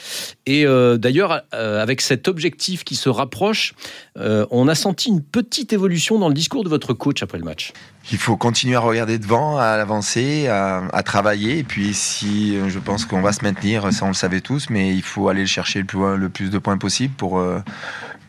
Et 0.45 0.65
euh, 0.65 0.97
d'ailleurs, 0.97 1.41
euh, 1.55 1.81
avec 1.81 2.01
cet 2.01 2.27
objectif 2.27 2.83
qui 2.83 2.95
se 2.95 3.09
rapproche, 3.09 3.73
euh, 4.17 4.45
on 4.51 4.67
a 4.67 4.75
senti 4.75 5.09
une 5.09 5.23
petite 5.23 5.73
évolution 5.73 6.19
dans 6.19 6.27
le 6.27 6.35
discours 6.35 6.63
de 6.63 6.69
votre 6.69 6.93
coach 6.93 7.23
après 7.23 7.39
le 7.39 7.43
match. 7.43 7.73
Il 8.11 8.19
faut 8.19 8.37
continuer 8.37 8.75
à 8.75 8.81
regarder 8.81 9.17
devant, 9.17 9.57
à 9.57 9.65
avancer, 9.65 10.47
à, 10.47 11.03
travailler. 11.03 11.57
Et 11.57 11.63
puis, 11.63 11.95
si 11.95 12.55
je 12.67 12.79
pense 12.79 13.05
qu'on 13.05 13.21
va 13.21 13.33
se 13.33 13.43
maintenir, 13.43 13.91
ça 13.91 14.05
on 14.05 14.09
le 14.09 14.13
savait 14.13 14.41
tous, 14.41 14.69
mais 14.69 14.93
il 14.93 15.01
faut 15.01 15.27
aller 15.27 15.41
le 15.41 15.47
chercher 15.47 15.79
le 15.79 15.85
plus, 15.85 16.17
le 16.17 16.29
plus 16.29 16.51
de 16.51 16.57
points 16.59 16.77
possible 16.77 17.15
pour, 17.15 17.43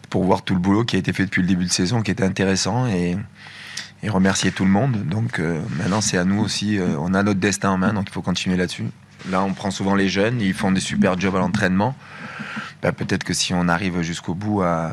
pour 0.08 0.24
voir 0.24 0.42
tout 0.42 0.54
le 0.54 0.60
boulot 0.60 0.84
qui 0.84 0.96
a 0.96 0.98
été 0.98 1.12
fait 1.12 1.24
depuis 1.24 1.42
le 1.42 1.48
début 1.48 1.64
de 1.64 1.70
saison, 1.70 2.02
qui 2.02 2.10
était 2.10 2.24
intéressant, 2.24 2.86
et, 2.88 3.16
et 4.02 4.08
remercier 4.08 4.50
tout 4.52 4.64
le 4.64 4.70
monde. 4.70 5.04
Donc 5.06 5.38
euh, 5.38 5.60
maintenant, 5.78 6.00
c'est 6.00 6.18
à 6.18 6.24
nous 6.24 6.40
aussi. 6.40 6.78
euh, 6.78 6.96
on 6.98 7.14
a 7.14 7.22
notre 7.22 7.40
destin 7.40 7.70
en 7.70 7.78
main, 7.78 7.92
donc 7.92 8.06
il 8.08 8.12
faut 8.12 8.22
continuer 8.22 8.56
là-dessus. 8.56 8.86
Là, 9.30 9.42
on 9.42 9.52
prend 9.52 9.70
souvent 9.70 9.94
les 9.94 10.08
jeunes, 10.08 10.40
ils 10.40 10.54
font 10.54 10.72
des 10.72 10.80
super 10.80 11.18
jobs 11.18 11.36
à 11.36 11.40
l'entraînement. 11.40 11.94
Ben, 12.82 12.92
Peut-être 12.92 13.24
que 13.24 13.34
si 13.34 13.52
on 13.52 13.68
arrive 13.68 14.00
jusqu'au 14.00 14.34
bout 14.34 14.62
à, 14.62 14.92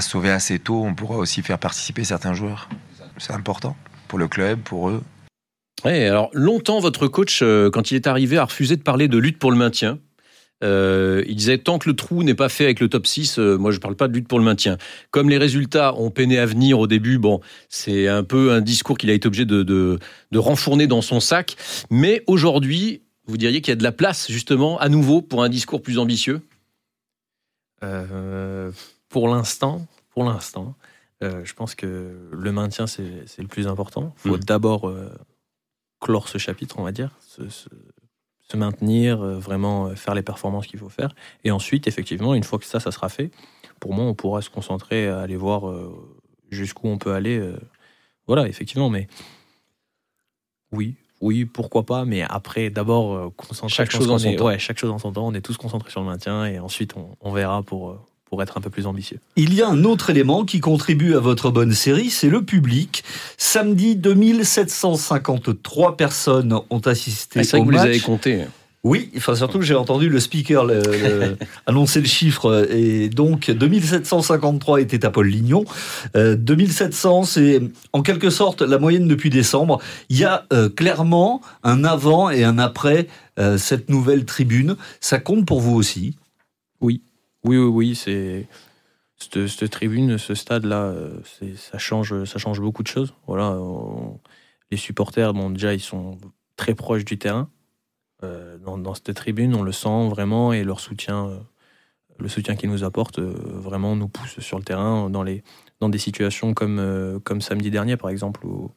sauver 0.00 0.30
assez 0.30 0.58
tôt, 0.58 0.82
on 0.84 0.94
pourra 0.94 1.16
aussi 1.16 1.42
faire 1.42 1.58
participer 1.58 2.02
certains 2.02 2.34
joueurs. 2.34 2.68
C'est 3.18 3.32
important 3.32 3.76
pour 4.08 4.18
le 4.18 4.26
club, 4.26 4.58
pour 4.60 4.88
eux. 4.88 5.02
Ouais, 5.84 6.06
alors 6.06 6.30
longtemps, 6.32 6.80
votre 6.80 7.06
coach, 7.06 7.40
euh, 7.42 7.70
quand 7.70 7.92
il 7.92 7.94
est 7.94 8.06
arrivé, 8.08 8.38
a 8.38 8.44
refusé 8.44 8.76
de 8.76 8.82
parler 8.82 9.06
de 9.06 9.18
lutte 9.18 9.38
pour 9.38 9.52
le 9.52 9.56
maintien. 9.56 9.98
Euh, 10.62 11.22
il 11.26 11.34
disait 11.36 11.58
tant 11.58 11.78
que 11.78 11.88
le 11.88 11.96
trou 11.96 12.22
n'est 12.22 12.34
pas 12.34 12.48
fait 12.48 12.64
avec 12.64 12.80
le 12.80 12.88
top 12.88 13.06
6, 13.06 13.38
euh, 13.38 13.58
moi 13.58 13.70
je 13.70 13.78
parle 13.80 13.96
pas 13.96 14.08
de 14.08 14.14
lutte 14.14 14.28
pour 14.28 14.38
le 14.38 14.44
maintien. 14.44 14.78
Comme 15.10 15.28
les 15.28 15.36
résultats 15.36 15.94
ont 15.94 16.10
peiné 16.10 16.38
à 16.38 16.46
venir 16.46 16.78
au 16.78 16.86
début, 16.86 17.18
bon, 17.18 17.40
c'est 17.68 18.08
un 18.08 18.22
peu 18.22 18.52
un 18.52 18.60
discours 18.60 18.96
qu'il 18.96 19.10
a 19.10 19.12
été 19.14 19.26
obligé 19.26 19.44
de, 19.44 19.62
de, 19.62 19.98
de 20.30 20.38
renfourner 20.38 20.86
dans 20.86 21.02
son 21.02 21.20
sac. 21.20 21.56
Mais 21.90 22.22
aujourd'hui, 22.26 23.02
vous 23.26 23.36
diriez 23.36 23.60
qu'il 23.60 23.72
y 23.72 23.76
a 23.76 23.76
de 23.76 23.82
la 23.82 23.92
place 23.92 24.30
justement 24.30 24.78
à 24.78 24.88
nouveau 24.88 25.20
pour 25.22 25.42
un 25.42 25.48
discours 25.48 25.82
plus 25.82 25.98
ambitieux? 25.98 26.40
Euh, 27.82 28.70
pour 29.08 29.28
l'instant, 29.28 29.86
pour 30.10 30.24
l'instant, 30.24 30.74
je 31.20 31.52
pense 31.54 31.74
que 31.74 32.12
le 32.32 32.52
maintien 32.52 32.86
c'est 32.86 33.02
le 33.38 33.46
plus 33.48 33.66
important. 33.66 34.14
Il 34.24 34.28
faut 34.30 34.36
Mhm. 34.36 34.44
d'abord 34.44 34.92
clore 36.00 36.28
ce 36.28 36.36
chapitre, 36.38 36.78
on 36.78 36.82
va 36.82 36.92
dire, 36.92 37.10
se 38.50 38.56
maintenir, 38.56 39.22
euh, 39.22 39.38
vraiment 39.38 39.86
euh, 39.86 39.94
faire 39.94 40.14
les 40.14 40.22
performances 40.22 40.66
qu'il 40.66 40.78
faut 40.78 40.88
faire, 40.88 41.14
et 41.44 41.50
ensuite, 41.50 41.86
effectivement, 41.86 42.34
une 42.34 42.44
fois 42.44 42.58
que 42.58 42.64
ça, 42.64 42.80
ça 42.80 42.90
sera 42.90 43.08
fait, 43.08 43.30
pour 43.80 43.94
moi, 43.94 44.04
on 44.04 44.14
pourra 44.14 44.42
se 44.42 44.50
concentrer 44.50 45.08
à 45.08 45.20
aller 45.20 45.36
voir 45.36 45.68
euh, 45.68 45.92
jusqu'où 46.50 46.88
on 46.88 46.98
peut 46.98 47.12
aller. 47.12 47.42
voilà, 48.26 48.48
effectivement, 48.48 48.88
mais 48.90 49.08
oui. 50.72 50.94
Oui, 51.20 51.46
pourquoi 51.46 51.84
pas, 51.84 52.04
mais 52.04 52.22
après, 52.22 52.68
d'abord, 52.68 53.34
concentrer. 53.34 53.74
Chaque 53.74 53.90
chose 53.90 54.10
en 54.10 54.18
son 54.18 54.34
temps. 54.36 54.46
Ouais, 54.46 54.58
chaque 54.58 54.78
chose 54.78 54.90
en 54.90 54.98
son 54.98 55.12
temps. 55.12 55.26
On 55.26 55.32
est 55.32 55.40
tous 55.40 55.56
concentrés 55.56 55.90
sur 55.90 56.00
le 56.00 56.06
maintien 56.06 56.44
et 56.44 56.58
ensuite 56.58 56.96
on, 56.96 57.16
on 57.20 57.32
verra 57.32 57.62
pour, 57.62 57.98
pour 58.34 58.42
être 58.42 58.58
un 58.58 58.60
peu 58.60 58.70
plus 58.70 58.86
ambitieux. 58.88 59.18
Il 59.36 59.54
y 59.54 59.62
a 59.62 59.68
un 59.68 59.84
autre 59.84 60.10
élément 60.10 60.44
qui 60.44 60.58
contribue 60.58 61.14
à 61.14 61.20
votre 61.20 61.52
bonne 61.52 61.72
série, 61.72 62.10
c'est 62.10 62.28
le 62.28 62.42
public. 62.44 63.04
Samedi, 63.38 63.94
2753 63.94 65.96
personnes 65.96 66.52
ont 66.68 66.80
assisté 66.80 67.38
Ah, 67.40 67.44
C'est 67.44 67.50
vrai 67.52 67.60
au 67.60 67.62
que 67.62 67.66
vous 67.66 67.70
les 67.70 67.76
match. 67.78 67.86
avez 67.86 68.00
comptés. 68.00 68.40
Oui, 68.82 69.10
enfin 69.16 69.34
surtout 69.36 69.62
j'ai 69.62 69.74
entendu 69.76 70.08
le 70.10 70.18
speaker 70.20 70.64
le- 70.66 70.82
le- 70.82 71.36
annoncer 71.66 72.00
le 72.00 72.06
chiffre 72.06 72.66
et 72.70 73.08
donc 73.08 73.50
2753 73.50 74.80
était 74.82 75.06
à 75.06 75.10
Paul 75.10 75.26
Lignon. 75.28 75.64
Euh, 76.16 76.34
2700 76.36 77.22
c'est 77.22 77.62
en 77.94 78.02
quelque 78.02 78.28
sorte 78.30 78.60
la 78.62 78.76
moyenne 78.78 79.06
depuis 79.08 79.30
décembre. 79.30 79.80
Il 80.10 80.18
y 80.18 80.24
a 80.24 80.44
euh, 80.52 80.68
clairement 80.68 81.40
un 81.62 81.82
avant 81.84 82.28
et 82.30 82.42
un 82.44 82.58
après 82.58 83.06
euh, 83.38 83.56
cette 83.58 83.88
nouvelle 83.90 84.24
tribune. 84.26 84.76
Ça 85.00 85.18
compte 85.18 85.46
pour 85.46 85.60
vous 85.60 85.74
aussi? 85.76 86.16
Oui, 86.82 87.00
oui, 87.44 87.56
oui, 87.58 87.94
c'est. 87.94 88.48
Cette, 89.16 89.70
tribune, 89.70 90.18
ce 90.18 90.34
stade-là, 90.34 90.86
euh, 90.86 91.20
ça 91.56 91.78
change, 91.78 92.24
ça 92.24 92.38
change 92.38 92.60
beaucoup 92.60 92.82
de 92.82 92.88
choses. 92.88 93.14
Voilà, 93.26 93.58
les 94.70 94.76
supporters, 94.76 95.32
déjà, 95.50 95.72
ils 95.72 95.80
sont 95.80 96.18
très 96.56 96.74
proches 96.74 97.04
du 97.04 97.16
terrain. 97.16 97.48
Euh, 98.22 98.58
dans, 98.58 98.94
cette 98.94 99.14
tribune, 99.14 99.54
on 99.54 99.62
le 99.62 99.72
sent 99.72 100.08
vraiment 100.08 100.52
et 100.52 100.64
leur 100.64 100.80
soutien, 100.80 101.28
euh, 101.28 101.38
le 102.18 102.28
soutien 102.28 102.56
qu'ils 102.56 102.70
nous 102.70 102.84
apportent, 102.84 103.20
vraiment 103.20 103.96
nous 103.96 104.08
pousse 104.08 104.40
sur 104.40 104.58
le 104.58 104.64
terrain 104.64 105.08
dans, 105.10 105.22
les, 105.22 105.42
dans 105.80 105.88
des 105.88 105.98
situations 105.98 106.52
comme, 106.52 107.20
comme 107.24 107.40
samedi 107.40 107.70
dernier, 107.70 107.96
par 107.96 108.10
exemple, 108.10 108.44
où, 108.46 108.70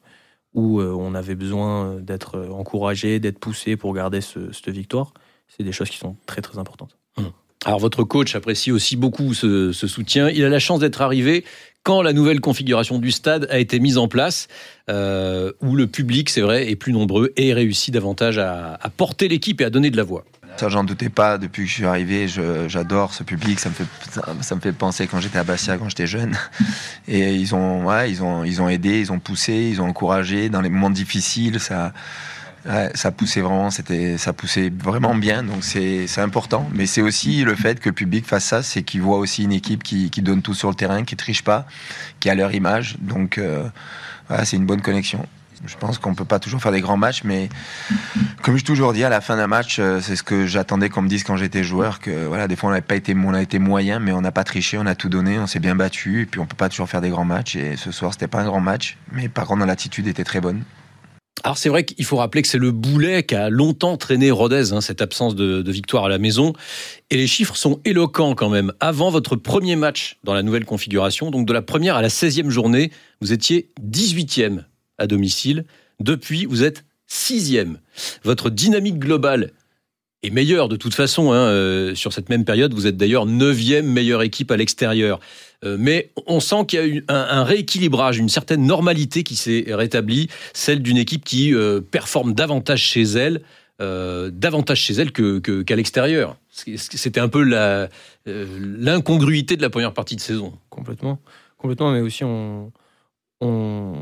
on 0.54 1.14
avait 1.14 1.34
besoin 1.34 1.96
d'être 1.96 2.38
encouragé, 2.50 3.20
d'être 3.20 3.38
poussé 3.38 3.76
pour 3.76 3.92
garder 3.92 4.20
ce- 4.20 4.52
cette 4.52 4.70
victoire. 4.70 5.12
C'est 5.48 5.62
des 5.62 5.72
choses 5.72 5.90
qui 5.90 5.98
sont 5.98 6.16
très, 6.26 6.42
très 6.42 6.58
importantes. 6.58 6.96
Alors 7.64 7.80
votre 7.80 8.04
coach 8.04 8.34
apprécie 8.34 8.70
aussi 8.70 8.96
beaucoup 8.96 9.34
ce, 9.34 9.72
ce 9.72 9.86
soutien. 9.86 10.28
Il 10.30 10.44
a 10.44 10.48
la 10.48 10.60
chance 10.60 10.80
d'être 10.80 11.02
arrivé 11.02 11.44
quand 11.82 12.02
la 12.02 12.12
nouvelle 12.12 12.40
configuration 12.40 12.98
du 12.98 13.10
stade 13.10 13.48
a 13.50 13.58
été 13.58 13.80
mise 13.80 13.98
en 13.98 14.08
place, 14.08 14.48
euh, 14.90 15.52
où 15.62 15.74
le 15.74 15.86
public, 15.86 16.28
c'est 16.28 16.40
vrai, 16.40 16.70
est 16.70 16.76
plus 16.76 16.92
nombreux 16.92 17.32
et 17.36 17.52
réussit 17.54 17.92
davantage 17.94 18.38
à, 18.38 18.78
à 18.80 18.90
porter 18.90 19.28
l'équipe 19.28 19.60
et 19.60 19.64
à 19.64 19.70
donner 19.70 19.90
de 19.90 19.96
la 19.96 20.02
voix. 20.02 20.24
Ça, 20.58 20.68
j'en 20.68 20.82
doutais 20.82 21.08
pas 21.08 21.38
depuis 21.38 21.62
que 21.64 21.68
je 21.68 21.74
suis 21.74 21.86
arrivé. 21.86 22.26
J'adore 22.66 23.14
ce 23.14 23.22
public. 23.22 23.60
Ça 23.60 23.68
me 23.68 23.74
fait, 23.74 23.84
ça, 24.10 24.22
ça 24.40 24.54
me 24.56 24.60
fait 24.60 24.72
penser 24.72 25.06
quand 25.06 25.20
j'étais 25.20 25.38
à 25.38 25.44
Bastia, 25.44 25.78
quand 25.78 25.88
j'étais 25.88 26.08
jeune. 26.08 26.36
Et 27.08 27.34
ils 27.34 27.54
ont, 27.54 27.84
ouais, 27.84 28.10
ils 28.10 28.22
ont, 28.24 28.42
ils 28.42 28.60
ont 28.60 28.68
aidé, 28.68 28.98
ils 28.98 29.12
ont 29.12 29.20
poussé, 29.20 29.52
ils 29.54 29.80
ont 29.80 29.86
encouragé 29.86 30.48
dans 30.48 30.60
les 30.60 30.68
moments 30.68 30.90
difficiles. 30.90 31.60
Ça, 31.60 31.92
ça 32.94 33.10
poussait 33.10 33.40
vraiment. 33.40 33.70
C'était, 33.70 34.18
ça 34.18 34.32
poussait 34.32 34.70
vraiment 34.70 35.14
bien. 35.14 35.42
Donc 35.42 35.62
c'est, 35.62 36.06
c'est 36.06 36.20
important. 36.20 36.68
Mais 36.74 36.86
c'est 36.86 37.02
aussi 37.02 37.44
le 37.44 37.54
fait 37.54 37.80
que 37.80 37.88
le 37.88 37.94
public 37.94 38.26
fasse 38.26 38.44
ça, 38.44 38.62
c'est 38.62 38.82
qu'ils 38.82 39.02
voient 39.02 39.18
aussi 39.18 39.44
une 39.44 39.52
équipe 39.52 39.82
qui, 39.82 40.10
qui 40.10 40.22
donne 40.22 40.42
tout 40.42 40.54
sur 40.54 40.68
le 40.68 40.74
terrain, 40.74 41.04
qui 41.04 41.16
triche 41.16 41.42
pas, 41.42 41.66
qui 42.20 42.30
a 42.30 42.34
leur 42.34 42.52
image. 42.54 42.96
Donc, 43.00 43.38
euh, 43.38 43.68
ouais, 44.30 44.44
c'est 44.44 44.56
une 44.56 44.66
bonne 44.66 44.82
connexion. 44.82 45.26
Je 45.66 45.76
pense 45.76 45.98
qu'on 45.98 46.14
peut 46.14 46.24
pas 46.24 46.38
toujours 46.38 46.62
faire 46.62 46.70
des 46.70 46.80
grands 46.80 46.96
matchs, 46.96 47.22
mais 47.24 47.48
comme 48.42 48.56
je 48.56 48.64
toujours 48.64 48.92
dis, 48.92 49.02
à 49.02 49.08
la 49.08 49.20
fin 49.20 49.36
d'un 49.36 49.48
match, 49.48 49.78
euh, 49.80 50.00
c'est 50.00 50.14
ce 50.14 50.22
que 50.22 50.46
j'attendais 50.46 50.88
qu'on 50.88 51.02
me 51.02 51.08
dise 51.08 51.24
quand 51.24 51.36
j'étais 51.36 51.64
joueur, 51.64 51.98
que 51.98 52.26
voilà, 52.26 52.46
des 52.46 52.54
fois 52.54 52.70
on 52.70 52.72
n'a 52.72 52.80
pas 52.80 52.94
été, 52.94 53.12
on 53.16 53.34
a 53.34 53.42
été 53.42 53.58
moyen, 53.58 53.98
mais 53.98 54.12
on 54.12 54.20
n'a 54.20 54.30
pas 54.30 54.44
triché, 54.44 54.78
on 54.78 54.86
a 54.86 54.94
tout 54.94 55.08
donné, 55.08 55.38
on 55.40 55.48
s'est 55.48 55.58
bien 55.58 55.74
battu, 55.74 56.22
et 56.22 56.26
puis 56.26 56.38
on 56.38 56.46
peut 56.46 56.56
pas 56.56 56.68
toujours 56.68 56.88
faire 56.88 57.00
des 57.00 57.10
grands 57.10 57.24
matchs. 57.24 57.56
Et 57.56 57.76
ce 57.76 57.90
soir, 57.90 58.12
c'était 58.12 58.28
pas 58.28 58.40
un 58.40 58.44
grand 58.44 58.60
match, 58.60 58.98
mais 59.10 59.28
par 59.28 59.46
contre, 59.46 59.66
l'attitude 59.66 60.06
était 60.06 60.22
très 60.22 60.40
bonne. 60.40 60.62
Alors 61.44 61.56
c'est 61.56 61.68
vrai 61.68 61.84
qu'il 61.84 62.04
faut 62.04 62.16
rappeler 62.16 62.42
que 62.42 62.48
c'est 62.48 62.58
le 62.58 62.72
boulet 62.72 63.22
qui 63.22 63.34
a 63.34 63.48
longtemps 63.48 63.96
traîné 63.96 64.30
Rodez, 64.30 64.72
hein, 64.72 64.80
cette 64.80 65.00
absence 65.00 65.34
de, 65.34 65.70
victoire 65.70 66.04
à 66.04 66.08
la 66.08 66.18
maison. 66.18 66.52
Et 67.10 67.16
les 67.16 67.26
chiffres 67.26 67.56
sont 67.56 67.80
éloquents 67.84 68.34
quand 68.34 68.48
même. 68.48 68.72
Avant 68.80 69.10
votre 69.10 69.36
premier 69.36 69.76
match 69.76 70.18
dans 70.24 70.34
la 70.34 70.42
nouvelle 70.42 70.64
configuration, 70.64 71.30
donc 71.30 71.46
de 71.46 71.52
la 71.52 71.62
première 71.62 71.96
à 71.96 72.02
la 72.02 72.08
16e 72.08 72.50
journée, 72.50 72.90
vous 73.20 73.32
étiez 73.32 73.70
18e 73.82 74.64
à 74.98 75.06
domicile. 75.06 75.64
Depuis, 76.00 76.44
vous 76.44 76.64
êtes 76.64 76.84
6e. 77.08 77.76
Votre 78.24 78.50
dynamique 78.50 78.98
globale 78.98 79.52
est 80.22 80.30
meilleure 80.30 80.68
de 80.68 80.76
toute 80.76 80.94
façon. 80.94 81.32
Hein, 81.32 81.48
euh, 81.48 81.94
sur 81.94 82.12
cette 82.12 82.28
même 82.28 82.44
période, 82.44 82.74
vous 82.74 82.86
êtes 82.86 82.96
d'ailleurs 82.96 83.26
9e 83.26 83.82
meilleure 83.82 84.22
équipe 84.22 84.50
à 84.50 84.56
l'extérieur. 84.56 85.20
Euh, 85.64 85.76
mais 85.78 86.12
on 86.26 86.40
sent 86.40 86.66
qu'il 86.66 86.78
y 86.78 86.82
a 86.82 86.86
eu 86.86 87.04
un, 87.08 87.42
rééquilibrage, 87.42 88.18
une 88.18 88.28
certaine 88.28 88.64
normalité 88.64 89.22
qui 89.24 89.34
s'est 89.34 89.64
rétablie, 89.68 90.28
celle 90.54 90.82
d'une 90.82 90.96
équipe 90.98 91.24
qui 91.24 91.52
euh, 91.52 91.80
performe 91.80 92.32
davantage 92.32 92.80
chez 92.80 93.02
elle, 93.02 93.42
euh, 93.80 94.30
davantage 94.32 94.80
chez 94.80 94.94
elle 94.94 95.10
que, 95.12 95.38
que- 95.40 95.62
qu'à 95.62 95.74
l'extérieur. 95.76 96.36
C'était 96.50 97.20
un 97.20 97.28
peu 97.28 97.42
l'incongruité 98.26 99.56
de 99.56 99.62
la 99.62 99.70
première 99.70 99.94
partie 99.94 100.16
de 100.16 100.20
saison. 100.20 100.58
Complètement. 100.70 101.18
Complètement, 101.56 101.90
mais 101.92 102.00
aussi 102.00 102.22
on, 102.24 102.72
on, 103.40 103.94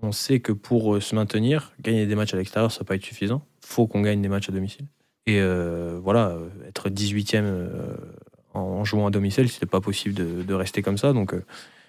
on 0.00 0.12
sait 0.12 0.40
que 0.40 0.52
pour 0.52 1.02
se 1.02 1.14
maintenir, 1.14 1.72
gagner 1.80 2.06
des 2.06 2.14
matchs 2.14 2.34
à 2.34 2.36
l'extérieur, 2.36 2.70
ça 2.70 2.80
va 2.80 2.84
pas 2.84 2.94
être 2.94 3.04
suffisant. 3.04 3.42
faut 3.64 3.86
qu'on 3.86 4.00
gagne 4.00 4.22
des 4.22 4.28
matchs 4.28 4.48
à 4.48 4.52
domicile. 4.52 4.86
Et 5.26 5.40
voilà, 6.02 6.36
être 6.66 6.88
18e 6.90 7.42
euh, 7.44 7.94
en, 8.54 8.84
jouant 8.84 9.06
à 9.06 9.10
domicile, 9.10 9.48
c'était 9.48 9.66
pas 9.66 9.80
possible 9.80 10.14
de, 10.14 10.42
de 10.42 10.54
rester 10.54 10.82
comme 10.82 10.98
ça. 10.98 11.12
Donc 11.12 11.34
euh, 11.34 11.44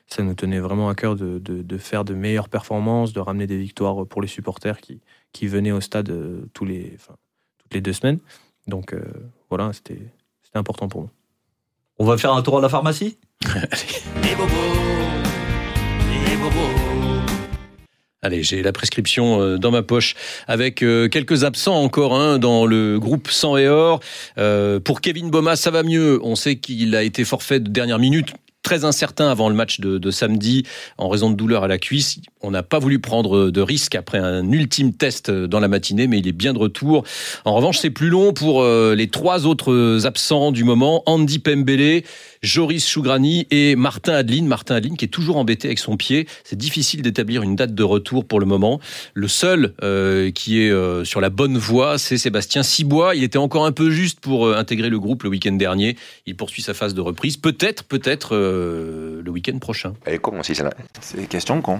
ça 0.08 0.21
nous 0.23 0.34
tenait 0.34 0.60
vraiment 0.60 0.89
à 0.89 0.95
cœur 0.95 1.15
de, 1.15 1.39
de- 1.39 1.62
de 1.62 1.78
faire 1.78 2.04
de 2.06 2.13
meilleures 2.13 2.49
performances, 2.49 3.13
de 3.13 3.19
ramener 3.19 3.47
des 3.47 3.58
victoires 3.58 4.06
pour 4.06 4.21
les 4.21 4.28
supporters 4.28 4.80
qui, 4.82 4.99
qui 5.32 5.47
venaient 5.47 5.71
au 5.71 5.82
stade 5.82 6.10
euh, 6.10 6.45
tous 6.54 6.65
les, 6.65 6.93
enfin, 6.95 7.15
toutes 7.58 7.73
les 7.73 7.82
deux 7.82 7.93
semaines. 7.93 8.19
Donc 8.67 8.93
euh, 8.93 9.02
voilà, 9.49 9.71
c'était 9.73 9.99
c'était 10.43 10.58
important 10.58 10.88
pour 10.88 11.02
nous. 11.02 11.10
On 11.99 12.06
va 12.06 12.17
faire 12.17 12.34
un 12.34 12.41
tour 12.41 12.58
à 12.58 12.62
la 12.62 12.69
pharmacie? 12.69 13.17
Les 14.23 14.36
bobos, 14.36 14.49
les 16.30 16.38
bobos. 16.38 17.12
Allez, 18.23 18.41
j'ai 18.41 18.63
la 18.63 18.71
prescription 18.71 19.41
euh, 19.41 19.57
dans 19.57 19.69
ma 19.69 19.83
poche 19.83 20.15
avec 20.47 20.81
euh, 20.81 21.09
quelques 21.09 21.43
absents 21.43 21.75
encore 21.75 22.15
hein, 22.15 22.39
dans 22.39 22.65
le 22.65 22.97
groupe 22.97 23.29
100 23.29 23.57
et 23.57 23.67
or. 23.67 23.99
Euh, 24.38 24.79
pour 24.79 25.01
Kevin 25.01 25.29
Boma, 25.29 25.57
ça 25.57 25.71
va 25.71 25.83
mieux. 25.83 26.21
On 26.23 26.36
sait 26.36 26.55
qu'il 26.55 26.95
a 26.95 27.03
été 27.03 27.25
forfait 27.25 27.59
de 27.59 27.69
dernière 27.69 27.99
minute. 27.99 28.29
Très 28.63 28.86
incertain 28.86 29.29
avant 29.29 29.49
le 29.49 29.55
match 29.55 29.81
de, 29.81 29.97
de 29.97 30.09
samedi 30.09 30.63
en 30.97 31.09
raison 31.09 31.29
de 31.29 31.36
douleur 31.36 31.65
à 31.65 31.67
la 31.67 31.77
cuisse. 31.77 32.19
On 32.39 32.51
n'a 32.51 32.63
pas 32.63 32.79
voulu 32.79 32.99
prendre 32.99 33.51
de 33.51 33.62
risque 33.62 33.95
après 33.95 34.19
un 34.19 34.49
ultime 34.51 34.93
test 34.93 35.29
dans 35.29 35.59
la 35.59 35.69
matinée, 35.69 36.07
mais 36.07 36.19
il 36.19 36.27
est 36.29 36.33
bien 36.33 36.53
de 36.53 36.59
retour. 36.59 37.03
En 37.43 37.55
revanche, 37.55 37.79
c'est 37.79 37.89
plus 37.89 38.09
long 38.09 38.31
pour 38.31 38.62
euh, 38.62 38.95
les 38.95 39.09
trois 39.09 39.47
autres 39.47 40.05
absents 40.05 40.51
du 40.51 40.63
moment. 40.63 41.03
Andy 41.05 41.39
Pembele, 41.39 42.03
Joris 42.43 42.88
Chougrani 42.88 43.47
et 43.51 43.75
Martin 43.75 44.13
Adeline. 44.13 44.45
Martin 44.45 44.75
Adeline 44.75 44.97
qui 44.97 45.06
est 45.06 45.10
toujours 45.10 45.38
embêté 45.38 45.69
avec 45.69 45.79
son 45.79 45.95
pied. 45.97 46.27
C'est 46.43 46.58
difficile 46.58 47.01
d'établir 47.01 47.41
une 47.41 47.56
date 47.56 47.73
de 47.73 47.84
retour 47.84 48.25
pour 48.25 48.39
le 48.39 48.45
moment. 48.45 48.79
Le 49.13 49.29
seul 49.29 49.73
euh, 49.82 50.29
qui 50.29 50.62
est 50.62 50.69
euh, 50.69 51.06
sur 51.06 51.21
la 51.21 51.29
bonne 51.29 51.58
voie, 51.58 51.97
c'est 51.97 52.17
Sébastien 52.17 52.62
Cibois. 52.62 53.15
Il 53.15 53.23
était 53.23 53.38
encore 53.38 53.65
un 53.65 53.71
peu 53.71 53.89
juste 53.89 54.19
pour 54.19 54.45
euh, 54.45 54.58
intégrer 54.58 54.89
le 54.89 54.99
groupe 54.99 55.23
le 55.23 55.29
week-end 55.29 55.53
dernier. 55.53 55.95
Il 56.25 56.36
poursuit 56.36 56.62
sa 56.62 56.73
phase 56.73 56.93
de 56.93 57.01
reprise. 57.01 57.38
Peut-être, 57.38 57.86
peut-être 57.86 58.36
euh, 58.36 59.21
le 59.23 59.32
week-end 59.32 59.58
prochain. 59.60 59.93
Elle 60.06 60.15
est 60.15 60.19
con 60.19 60.39
aussi, 60.39 60.53
celle-là. 60.56 60.73
C'est 60.99 61.27
question 61.27 61.62
con. 61.62 61.79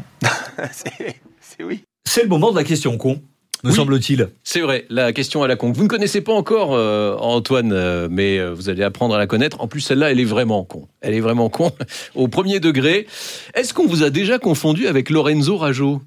c'est 0.72 1.64
oui. 1.64 1.84
C'est 2.06 2.24
le 2.24 2.30
moment 2.30 2.52
de 2.52 2.58
la 2.58 2.64
question 2.64 2.98
con, 2.98 3.22
me 3.64 3.70
Oui. 3.70 3.76
semble-t-il. 3.76 4.30
C'est 4.44 4.60
vrai, 4.62 4.86
la 4.90 5.14
question 5.14 5.44
à 5.44 5.48
la 5.48 5.56
con. 5.56 5.72
Vous 5.72 5.84
ne 5.84 5.88
connaissez 5.88 6.22
pas 6.22 6.34
encore 6.34 6.74
euh, 6.74 7.16
Antoine, 7.18 7.72
euh, 7.72 8.08
mais 8.12 8.38
euh, 8.38 8.54
vous 8.54 8.70
allez 8.70 8.84
apprendre 8.84 9.16
à 9.16 9.18
la 9.18 9.28
connaître. 9.28 9.62
En 9.62 9.68
plus, 9.68 9.82
celle-là, 9.82 10.12
elle 10.12 10.20
est 10.20 10.26
vraiment 10.26 10.64
con. 10.64 10.88
Elle 11.02 11.14
est 11.14 11.22
vraiment 11.22 11.50
con 11.50 11.72
au 12.16 12.28
premier 12.28 12.60
degré. 12.60 13.08
Est-ce 13.54 13.74
qu'on 13.74 13.88
vous 13.88 14.04
a 14.04 14.10
déjà 14.10 14.38
confondu 14.40 14.88
avec 14.88 15.10
Lorenzo 15.10 15.58
Rajo? 15.58 16.02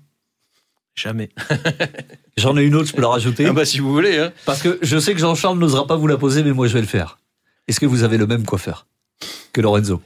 Jamais. 0.94 1.28
J'en 2.36 2.56
ai 2.56 2.62
une 2.64 2.74
autre, 2.74 2.88
je 2.88 2.94
peux 2.94 3.02
la 3.02 3.08
rajouter. 3.08 3.46
Ah 3.46 3.52
bah 3.52 3.64
si 3.64 3.78
vous 3.80 3.92
voulez. 3.92 4.18
Hein. 4.18 4.32
Parce 4.46 4.62
que 4.62 4.78
je 4.82 4.98
sais 4.98 5.12
que 5.14 5.20
Jean-Charles 5.20 5.58
n'osera 5.58 5.86
pas 5.86 5.96
vous 5.96 6.06
la 6.06 6.16
poser, 6.16 6.42
mais 6.42 6.52
moi 6.52 6.66
je 6.68 6.74
vais 6.74 6.80
le 6.80 6.86
faire. 6.86 7.18
Est-ce 7.68 7.80
que 7.80 7.86
vous 7.86 8.02
avez 8.02 8.16
le 8.18 8.26
même 8.26 8.44
coiffeur 8.44 8.86
que 9.52 9.60
Lorenzo? 9.60 10.00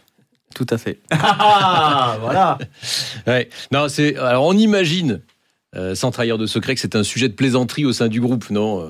Tout 0.55 0.67
à 0.71 0.79
fait. 0.79 0.99
Ah, 1.11 2.17
voilà. 2.21 2.59
Ouais. 3.27 3.49
Non, 3.73 3.89
c'est. 3.89 4.17
Alors 4.17 4.45
on 4.47 4.53
imagine, 4.57 5.21
euh, 5.77 5.95
sans 5.95 6.11
trahir 6.11 6.39
de 6.39 6.47
secret, 6.47 6.75
que 6.75 6.81
c'est 6.81 6.97
un 6.97 7.03
sujet 7.05 7.29
de 7.29 7.35
plaisanterie 7.35 7.85
au 7.85 7.93
sein 7.93 8.09
du 8.09 8.21
groupe, 8.21 8.51
non 8.51 8.81
euh 8.83 8.89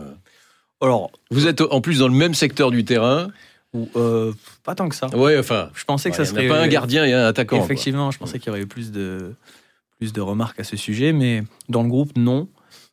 Alors, 0.81 1.11
Vous 1.31 1.47
êtes 1.47 1.61
en 1.61 1.81
plus 1.81 1.99
dans 1.99 2.09
le 2.09 2.15
même 2.15 2.35
secteur 2.35 2.71
du 2.71 2.85
terrain. 2.85 3.31
ou, 3.75 3.89
euh, 3.97 4.33
pas 4.65 4.75
tant 4.75 4.89
que 4.89 4.95
ça. 4.95 5.09
Ouais, 5.17 5.39
enfin. 5.39 5.71
Je 5.75 5.85
pensais 5.85 6.11
que 6.11 6.17
ouais, 6.17 6.25
ça 6.25 6.31
serait. 6.31 6.49
pas 6.49 6.59
un 6.61 6.69
gardien 6.69 7.05
et 7.05 7.13
un 7.13 7.27
attaquant. 7.27 7.57
quoi. 7.57 7.65
Effectivement, 7.65 8.11
je 8.11 8.19
pensais 8.19 8.39
qu'il 8.39 8.49
y 8.49 8.51
aurait 8.51 8.63
eu 8.63 8.67
plus 8.67 8.91
de, 8.93 9.35
plus 9.99 10.13
de 10.13 10.21
remarques 10.21 10.59
à 10.61 10.65
ce 10.65 10.77
sujet, 10.77 11.13
mais 11.13 11.43
dans 11.69 11.83
le 11.83 11.89
groupe, 11.89 12.13
non. 12.17 12.49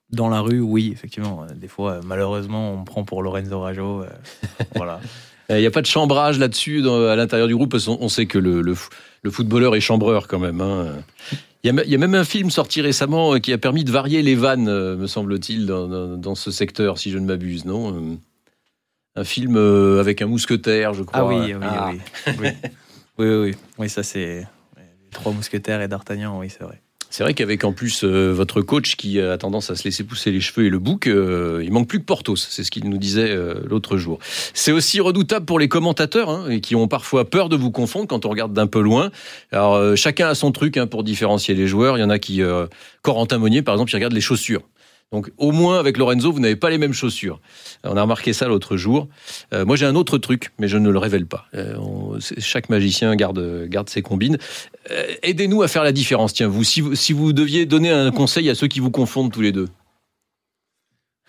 Dans 0.10 0.30
la 0.30 0.40
rue, 0.40 0.62
oui, 0.62 0.90
effectivement. 0.94 1.46
Des 1.56 1.68
fois, 1.68 2.00
malheureusement, 2.06 2.72
on 2.74 2.80
me 2.80 2.86
prend 2.86 3.04
pour 3.04 3.24
Lorenzo 3.24 3.60
Rajo. 3.60 4.04
euh, 4.04 4.08
voilà. 4.76 5.02
Il 5.50 5.58
n'y 5.58 5.66
a 5.66 5.72
pas 5.72 5.82
de 5.82 5.86
chambrage 5.86 6.40
là-dessus 6.40 6.86
à 6.90 7.16
l'intérieur 7.16 7.48
du 7.48 7.56
groupe, 7.56 7.72
parce 7.72 7.86
qu'on 7.86 7.98
on 8.02 8.10
sait 8.10 8.26
que 8.26 8.38
le, 8.38 8.62
le 8.62 9.32
footballeur 9.32 9.76
est 9.76 9.82
chambreur 9.82 10.28
quand 10.28 10.40
même. 10.40 10.60
hein. 10.62 10.88
Il 11.68 11.76
y, 11.76 11.80
a, 11.80 11.86
y 11.86 11.98
même 11.98 12.16
un 12.16 12.24
film 12.24 12.50
sorti 12.50 12.82
récemment 12.82 13.34
euh, 13.36 13.40
qui 13.40 13.52
a 13.54 13.58
permis 13.58 13.84
de 13.84 13.92
varier 13.92 14.22
les 14.22 14.36
vannes, 14.36 14.68
euh, 14.70 14.96
me 14.96 15.08
semble-t-il, 15.08 15.66
dans, 15.66 15.88
dans- 15.88 16.18
dans 16.18 16.36
ce 16.36 16.52
secteur, 16.52 16.98
si 16.98 17.12
je 17.12 17.18
ne 17.18 17.26
m'abuse, 17.26 17.66
non 17.66 17.94
Euh, 17.96 18.16
Un 19.16 19.24
film 19.24 19.58
avec 20.00 20.22
un 20.22 20.28
mousquetaire, 20.28 20.94
je 20.94 21.04
crois. 21.04 21.22
Ah 21.22 21.26
oui, 21.26 21.54
oui, 21.54 21.66
Ah. 21.68 21.90
oui. 21.92 22.02
oui. 22.40 22.48
Oui, 23.20 23.28
oui, 23.28 23.56
oui. 23.80 23.90
Ça, 23.90 24.04
c'est. 24.04 24.48
Trois 25.12 25.32
mousquetaires 25.34 25.82
et 25.82 25.88
D'Artagnan, 25.88 26.38
oui, 26.40 26.50
c'est 26.50 26.64
vrai. 26.64 26.82
C'est 27.10 27.24
vrai 27.24 27.34
qu'avec 27.34 27.64
en 27.64 27.72
plus 27.72 28.04
euh, 28.04 28.32
votre 28.32 28.62
coach 28.62 28.96
qui 28.96 29.20
a 29.20 29.38
tendance 29.38 29.70
à 29.70 29.76
se 29.76 29.84
laisser 29.84 30.04
pousser 30.04 30.32
les 30.32 30.42
cheveux 30.42 30.66
et 30.66 30.70
le 30.70 30.80
bouc, 30.80 31.08
euh, 31.08 31.62
il 31.64 31.72
manque 31.72 31.88
plus 31.88 32.00
que 32.00 32.06
Portos, 32.06 32.36
c'est 32.36 32.64
ce 32.64 32.72
qu'il 32.72 32.90
nous 32.90 32.98
disait 32.98 33.30
euh, 33.30 33.56
l'autre 33.66 33.98
jour. 33.98 34.20
C'est 34.54 34.72
aussi 34.72 35.00
redoutable 35.00 35.46
pour 35.46 35.60
les 35.60 35.68
commentateurs, 35.68 36.30
hein, 36.30 36.50
et 36.50 36.62
qui 36.62 36.76
ont 36.76 36.88
parfois 36.88 37.30
peur 37.30 37.50
de 37.50 37.56
vous 37.56 37.72
confondre 37.72 38.08
quand 38.08 38.26
on 38.26 38.30
regarde 38.30 38.54
d'un 38.54 38.68
peu 38.68 38.82
loin. 38.82 39.12
Alors 39.52 39.76
euh, 39.76 39.96
chacun 39.96 40.28
a 40.28 40.36
son 40.36 40.52
truc 40.52 40.78
hein, 40.78 40.88
pour 40.88 41.04
différencier 41.04 41.56
les 41.56 41.68
joueurs. 41.68 41.98
Il 41.98 42.02
y 42.02 42.04
en 42.04 42.10
a 42.10 42.20
qui, 42.20 42.42
euh, 42.42 42.68
Corentin 43.02 43.38
Monnier 43.38 43.62
par 43.62 43.76
exemple, 43.76 43.90
qui 43.90 43.96
regarde 43.96 44.14
les 44.14 44.22
chaussures. 44.22 44.62
Donc 45.14 45.32
au 45.38 45.52
moins 45.54 45.80
avec 45.80 45.98
Lorenzo, 45.98 46.32
vous 46.34 46.40
n'avez 46.42 46.58
pas 46.58 46.70
les 46.70 46.78
mêmes 46.78 46.94
chaussures. 46.94 47.40
On 47.86 47.96
a 47.96 48.02
remarqué 48.02 48.34
ça 48.34 48.48
l'autre 48.48 48.76
jour. 48.76 49.08
Euh, 49.54 49.64
moi 49.66 49.78
j'ai 49.78 49.86
un 49.86 49.96
autre 49.96 50.18
truc, 50.18 50.52
mais 50.60 50.68
je 50.68 50.78
ne 50.78 50.90
le 50.90 51.00
révèle 51.00 51.26
pas. 51.26 51.46
Euh, 51.54 51.78
on- 51.78 52.20
chaque 52.40 52.68
magicien 52.70 53.16
garde, 53.16 53.66
garde 53.70 53.90
ses 53.90 54.02
combines. 54.02 54.38
Euh, 54.92 55.06
Aidez-nous 55.24 55.62
à 55.62 55.70
faire 55.70 55.84
la 55.84 55.94
différence. 55.94 56.34
Tiens, 56.34 56.50
vous 56.50 56.64
si, 56.66 56.82
vous, 56.82 56.94
si 56.96 57.14
vous 57.14 57.32
deviez 57.32 57.66
donner 57.66 57.90
un 57.90 58.12
conseil 58.12 58.50
à 58.50 58.56
ceux 58.56 58.68
qui 58.68 58.82
vous 58.82 58.92
confondent 58.92 59.32
tous 59.32 59.42
les 59.42 59.54
deux. 59.54 59.70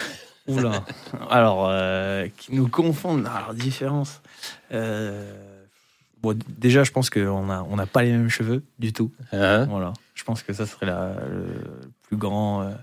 Oula. 0.49 0.85
Alors, 1.31 1.69
euh, 1.71 2.27
qui 2.37 2.55
nous 2.55 2.69
confondent. 2.69 3.27
Alors, 3.33 3.55
différence. 3.55 4.23
Euh, 4.73 5.33
bon, 6.21 6.37
déjà, 6.49 6.83
je 6.85 6.91
pense 6.91 7.11
qu'on 7.11 7.45
n'a 7.47 7.65
on 7.69 7.77
pas 7.87 8.03
les 8.03 8.11
mêmes 8.13 8.31
cheveux 8.31 8.63
du 8.79 8.93
tout. 8.93 9.13
Hein? 9.33 9.67
Voilà. 9.67 9.93
Je 10.15 10.25
pense 10.25 10.43
que 10.43 10.53
ça 10.53 10.67
serait 10.67 10.87
la, 10.87 11.15
le 11.31 11.91
plus 12.03 12.17
grand 12.17 12.63
euh, 12.63 12.71
euh, 12.71 12.75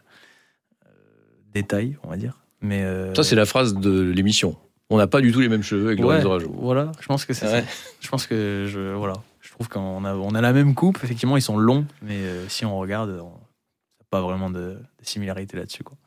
détail, 1.55 1.97
on 2.03 2.09
va 2.09 2.17
dire. 2.17 2.37
Mais 2.61 2.83
euh, 2.83 3.13
Ça, 3.15 3.23
c'est 3.23 3.35
la 3.35 3.45
phrase 3.45 3.73
de 3.75 4.01
l'émission. 4.11 4.55
On 4.89 4.97
n'a 4.97 5.07
pas 5.07 5.21
du 5.21 5.31
tout 5.31 5.39
les 5.39 5.49
mêmes 5.49 5.63
cheveux 5.63 5.87
avec 5.87 5.99
ouais, 5.99 6.05
Lorenzo 6.05 6.29
Rajo. 6.29 6.55
Voilà. 6.59 6.91
Je 6.99 7.07
pense 7.07 7.25
que 7.25 7.33
c'est 7.33 7.47
Ouais. 7.47 7.61
ça. 7.61 7.67
Je 8.01 8.07
pense 8.09 8.27
que 8.27 8.67
je 8.69 8.93
voilà. 8.93 9.15
Je 9.41 9.49
trouve 9.51 9.67
qu'on 9.69 10.03
a 10.05 10.13
on 10.13 10.35
a 10.35 10.41
la 10.41 10.53
même 10.53 10.75
coupe. 10.75 10.99
Effectivement, 11.03 11.37
ils 11.37 11.41
sont 11.41 11.57
longs, 11.57 11.85
mais 12.03 12.17
euh, 12.17 12.47
si 12.49 12.65
on 12.65 12.77
regarde, 12.77 13.09
on 13.21 13.29
n'a 13.29 14.05
pas 14.11 14.21
vraiment 14.21 14.49
de, 14.49 14.59
de 14.59 14.77
similarité 15.03 15.57
là-dessus. 15.57 15.83
Quoi. 15.83 15.97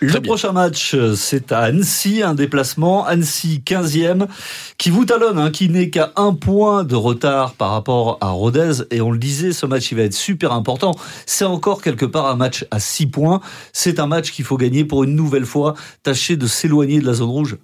Le 0.00 0.12
bien. 0.12 0.20
prochain 0.20 0.52
match, 0.52 0.94
euh, 0.94 1.14
c'est 1.14 1.52
à 1.52 1.60
Annecy, 1.60 2.22
un 2.22 2.34
déplacement. 2.34 3.06
Annecy 3.06 3.62
15e, 3.64 4.26
qui 4.76 4.90
vous 4.90 5.06
talonne, 5.06 5.38
hein, 5.38 5.50
qui 5.50 5.70
n'est 5.70 5.88
qu'à 5.88 6.12
un 6.16 6.34
point 6.34 6.84
de 6.84 6.94
retard 6.94 7.54
par 7.54 7.70
rapport 7.70 8.18
à 8.20 8.28
Rodez. 8.28 8.84
Et 8.90 9.00
on 9.00 9.10
le 9.10 9.18
disait, 9.18 9.52
ce 9.52 9.64
match, 9.64 9.90
il 9.92 9.96
va 9.96 10.02
être 10.02 10.12
super 10.12 10.52
important. 10.52 10.94
C'est 11.24 11.46
encore 11.46 11.80
quelque 11.80 12.04
part 12.04 12.26
un 12.26 12.36
match 12.36 12.66
à 12.70 12.78
6 12.78 13.06
points. 13.06 13.40
C'est 13.72 13.98
un 13.98 14.06
match 14.06 14.32
qu'il 14.32 14.44
faut 14.44 14.58
gagner 14.58 14.84
pour 14.84 15.04
une 15.04 15.14
nouvelle 15.14 15.46
fois. 15.46 15.74
Tâcher 16.02 16.36
de 16.36 16.46
s'éloigner 16.46 17.00
de 17.00 17.06
la 17.06 17.14
zone 17.14 17.30
rouge. 17.30 17.56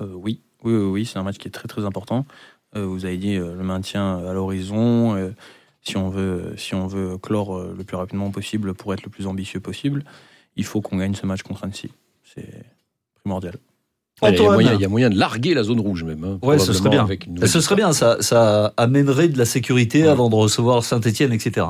Euh, 0.00 0.12
oui, 0.14 0.40
oui, 0.64 0.74
oui, 0.74 0.84
oui, 0.84 1.06
c'est 1.06 1.18
un 1.18 1.22
match 1.22 1.36
qui 1.36 1.48
est 1.48 1.52
très 1.52 1.68
très 1.68 1.84
important. 1.84 2.24
Euh, 2.76 2.86
vous 2.86 3.04
avez 3.04 3.16
dit 3.16 3.36
euh, 3.36 3.54
le 3.54 3.64
maintien 3.64 4.18
à 4.26 4.32
l'horizon. 4.32 5.34
si 5.82 5.98
on 5.98 6.08
veut, 6.08 6.54
si 6.56 6.74
on 6.74 6.86
veut 6.86 7.18
clore 7.18 7.62
le 7.62 7.84
plus 7.84 7.96
rapidement 7.96 8.30
possible 8.30 8.74
pour 8.74 8.94
être 8.94 9.02
le 9.02 9.10
plus 9.10 9.26
ambitieux 9.26 9.60
possible, 9.60 10.04
il 10.58 10.64
faut 10.64 10.80
qu'on 10.82 10.96
gagne 10.98 11.14
ce 11.14 11.24
match 11.24 11.42
contre 11.42 11.64
Annecy. 11.64 11.90
C'est 12.34 12.46
primordial. 13.22 13.54
Il 14.20 14.24
y, 14.24 14.28
a 14.28 14.32
Antoine. 14.32 14.54
moyen, 14.54 14.74
il 14.74 14.80
y 14.80 14.84
a 14.84 14.88
moyen 14.88 15.10
de 15.10 15.16
larguer 15.16 15.54
la 15.54 15.62
zone 15.62 15.78
rouge 15.78 16.02
même. 16.02 16.24
hein, 16.24 16.38
Ouais, 16.42 16.58
ce 16.58 16.72
serait 16.72 16.88
bien. 16.90 17.04
avec 17.04 17.26
une 17.26 17.46
ce 17.46 17.60
serait 17.60 17.76
bien, 17.76 17.92
ça, 17.92 18.16
ça 18.18 18.74
amènerait 18.76 19.28
de 19.28 19.38
la 19.38 19.44
sécurité 19.44 20.02
Ouais. 20.02 20.08
avant 20.08 20.28
de 20.28 20.34
recevoir 20.34 20.82
Saint-Etienne, 20.82 21.32
etc. 21.32 21.66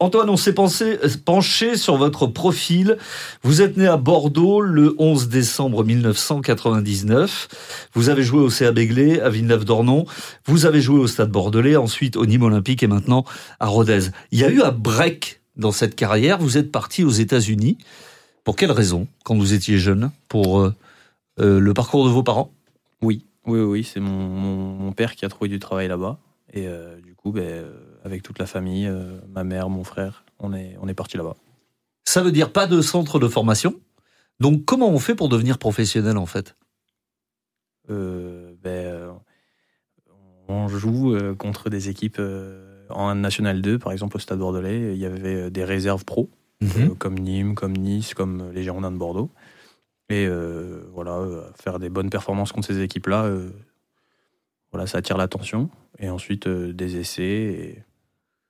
Antoine, 0.00 0.28
on 0.28 0.36
s'est 0.36 0.52
pensé- 0.52 0.98
penché 1.24 1.76
sur 1.76 1.96
votre 1.96 2.26
profil. 2.26 2.98
Vous 3.44 3.62
êtes 3.62 3.76
né 3.76 3.86
à 3.86 3.96
Bordeaux 3.96 4.60
le 4.60 4.96
11 4.98 5.28
décembre 5.28 5.84
1999. 5.84 7.48
Vous 7.94 8.08
avez 8.08 8.24
joué 8.24 8.40
au 8.40 8.50
CA 8.50 8.72
Béglé, 8.72 9.20
à 9.20 9.28
Villeneuve-d'Ornon. 9.30 10.06
Vous 10.46 10.66
avez 10.66 10.80
joué 10.80 10.98
au 10.98 11.06
Stade 11.06 11.30
Bordelais, 11.30 11.76
ensuite 11.76 12.16
au 12.16 12.26
Nîmes 12.26 12.42
Olympique 12.42 12.82
et 12.82 12.86
maintenant 12.88 13.24
à 13.60 13.66
Rodez. 13.66 14.10
Il 14.32 14.40
y 14.40 14.44
a 14.44 14.50
eu 14.50 14.60
un 14.62 14.72
break 14.72 15.40
dans 15.56 15.72
cette 15.72 15.94
carrière. 15.94 16.38
Vous 16.38 16.58
êtes 16.58 16.72
parti 16.72 17.04
aux 17.04 17.10
États-Unis. 17.10 17.78
Pour 18.46 18.54
quelle 18.54 18.70
raison, 18.70 19.08
quand 19.24 19.36
vous 19.36 19.54
étiez 19.54 19.76
jeune 19.76 20.12
Pour 20.28 20.60
euh, 20.60 20.72
euh, 21.40 21.58
le 21.58 21.74
parcours 21.74 22.04
de 22.04 22.10
vos 22.10 22.22
parents? 22.22 22.52
Oui, 23.02 23.26
oui, 23.44 23.58
oui, 23.58 23.82
c'est 23.82 23.98
mon, 23.98 24.28
mon, 24.28 24.72
mon 24.76 24.92
père 24.92 25.16
qui 25.16 25.24
a 25.24 25.28
trouvé 25.28 25.50
du 25.50 25.58
travail 25.58 25.88
là-bas. 25.88 26.20
Et 26.52 26.68
euh, 26.68 27.00
du 27.00 27.16
coup, 27.16 27.32
ben, 27.32 27.66
avec 28.04 28.22
toute 28.22 28.38
la 28.38 28.46
famille, 28.46 28.86
euh, 28.86 29.18
ma 29.34 29.42
mère, 29.42 29.68
mon 29.68 29.82
frère, 29.82 30.24
on 30.38 30.54
est, 30.54 30.76
on 30.80 30.86
est 30.86 30.94
parti 30.94 31.16
là-bas. 31.16 31.34
Ça 32.04 32.22
veut 32.22 32.30
dire 32.30 32.52
pas 32.52 32.68
de 32.68 32.80
centre 32.82 33.18
de 33.18 33.26
formation? 33.26 33.74
Donc 34.38 34.64
comment 34.64 34.90
on 34.90 35.00
fait 35.00 35.16
pour 35.16 35.28
devenir 35.28 35.58
professionnel 35.58 36.16
en 36.16 36.26
fait? 36.26 36.54
Ben, 37.88 39.12
on 40.46 40.68
joue 40.68 41.16
contre 41.36 41.68
des 41.68 41.88
équipes 41.88 42.20
en 42.90 43.14
National 43.16 43.60
2, 43.60 43.78
par 43.80 43.92
exemple 43.92 44.16
au 44.16 44.20
Stade 44.20 44.38
Bordelais. 44.38 44.92
Il 44.94 44.98
y 44.98 45.06
avait 45.06 45.50
des 45.50 45.64
réserves 45.64 46.04
pro, 46.04 46.30
euh, 46.62 46.94
comme 46.98 47.18
Nîmes, 47.18 47.54
comme 47.54 47.72
Nice, 47.76 48.14
comme 48.14 48.40
euh, 48.40 48.52
les 48.52 48.62
Girondins 48.62 48.90
de 48.92 48.96
Bordeaux. 48.96 49.30
Et 50.08 50.26
euh, 50.26 50.82
voilà, 50.92 51.16
euh, 51.16 51.42
faire 51.60 51.78
des 51.78 51.88
bonnes 51.90 52.10
performances 52.10 52.52
contre 52.52 52.68
ces 52.68 52.80
équipes-là, 52.80 53.24
euh, 53.24 53.50
voilà, 54.72 54.86
ça 54.86 54.98
attire 54.98 55.16
l'attention. 55.16 55.68
Et 55.98 56.08
ensuite, 56.10 56.46
euh, 56.46 56.72
des 56.72 56.96
essais 56.96 57.22
et- 57.24 57.82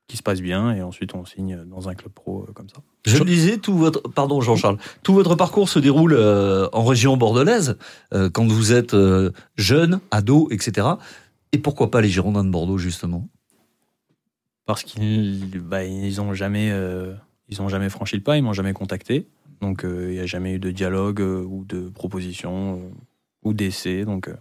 qui 0.08 0.16
se 0.16 0.22
passent 0.22 0.40
bien. 0.42 0.72
Et 0.72 0.82
ensuite, 0.82 1.14
on 1.16 1.24
signe 1.24 1.64
dans 1.64 1.88
un 1.88 1.94
club 1.94 2.12
pro 2.12 2.44
euh, 2.48 2.52
comme 2.52 2.68
ça. 2.68 2.76
Je 3.06 3.18
le 3.18 3.24
disais, 3.24 3.56
tout 3.58 3.76
votre 3.76 4.02
pardon 4.02 4.40
Jean-Charles, 4.40 4.78
tout 5.02 5.14
votre 5.14 5.34
parcours 5.34 5.68
se 5.68 5.78
déroule 5.80 6.12
euh, 6.14 6.68
en 6.72 6.84
région 6.84 7.16
bordelaise 7.16 7.76
euh, 8.14 8.30
quand 8.30 8.46
vous 8.46 8.72
êtes 8.72 8.94
euh, 8.94 9.32
jeune, 9.56 9.98
ado, 10.12 10.48
etc. 10.52 10.86
Et 11.52 11.58
pourquoi 11.58 11.90
pas 11.90 12.00
les 12.00 12.08
Girondins 12.08 12.44
de 12.44 12.50
Bordeaux 12.50 12.78
justement? 12.78 13.28
Parce 14.64 14.82
qu'ils 14.84 15.60
bah, 15.60 15.84
ils 15.84 16.20
ont 16.20 16.34
jamais 16.34 16.70
euh, 16.70 17.14
ils 17.48 17.62
ont 17.62 17.68
jamais 17.68 17.88
franchi 17.88 18.16
le 18.16 18.22
pas, 18.22 18.36
ils 18.36 18.42
m'ont 18.42 18.52
jamais 18.52 18.72
contacté. 18.72 19.26
Donc 19.60 19.84
euh, 19.84 20.08
il 20.10 20.14
n'y 20.14 20.20
a 20.20 20.26
jamais 20.26 20.54
eu 20.54 20.58
de 20.58 20.70
dialogue 20.70 21.20
euh, 21.20 21.42
ou 21.42 21.64
de 21.64 21.88
proposition 21.88 22.74
euh, 22.76 22.90
ou 23.42 23.54
d'essai. 23.54 24.04
Donc 24.04 24.28
euh, 24.28 24.34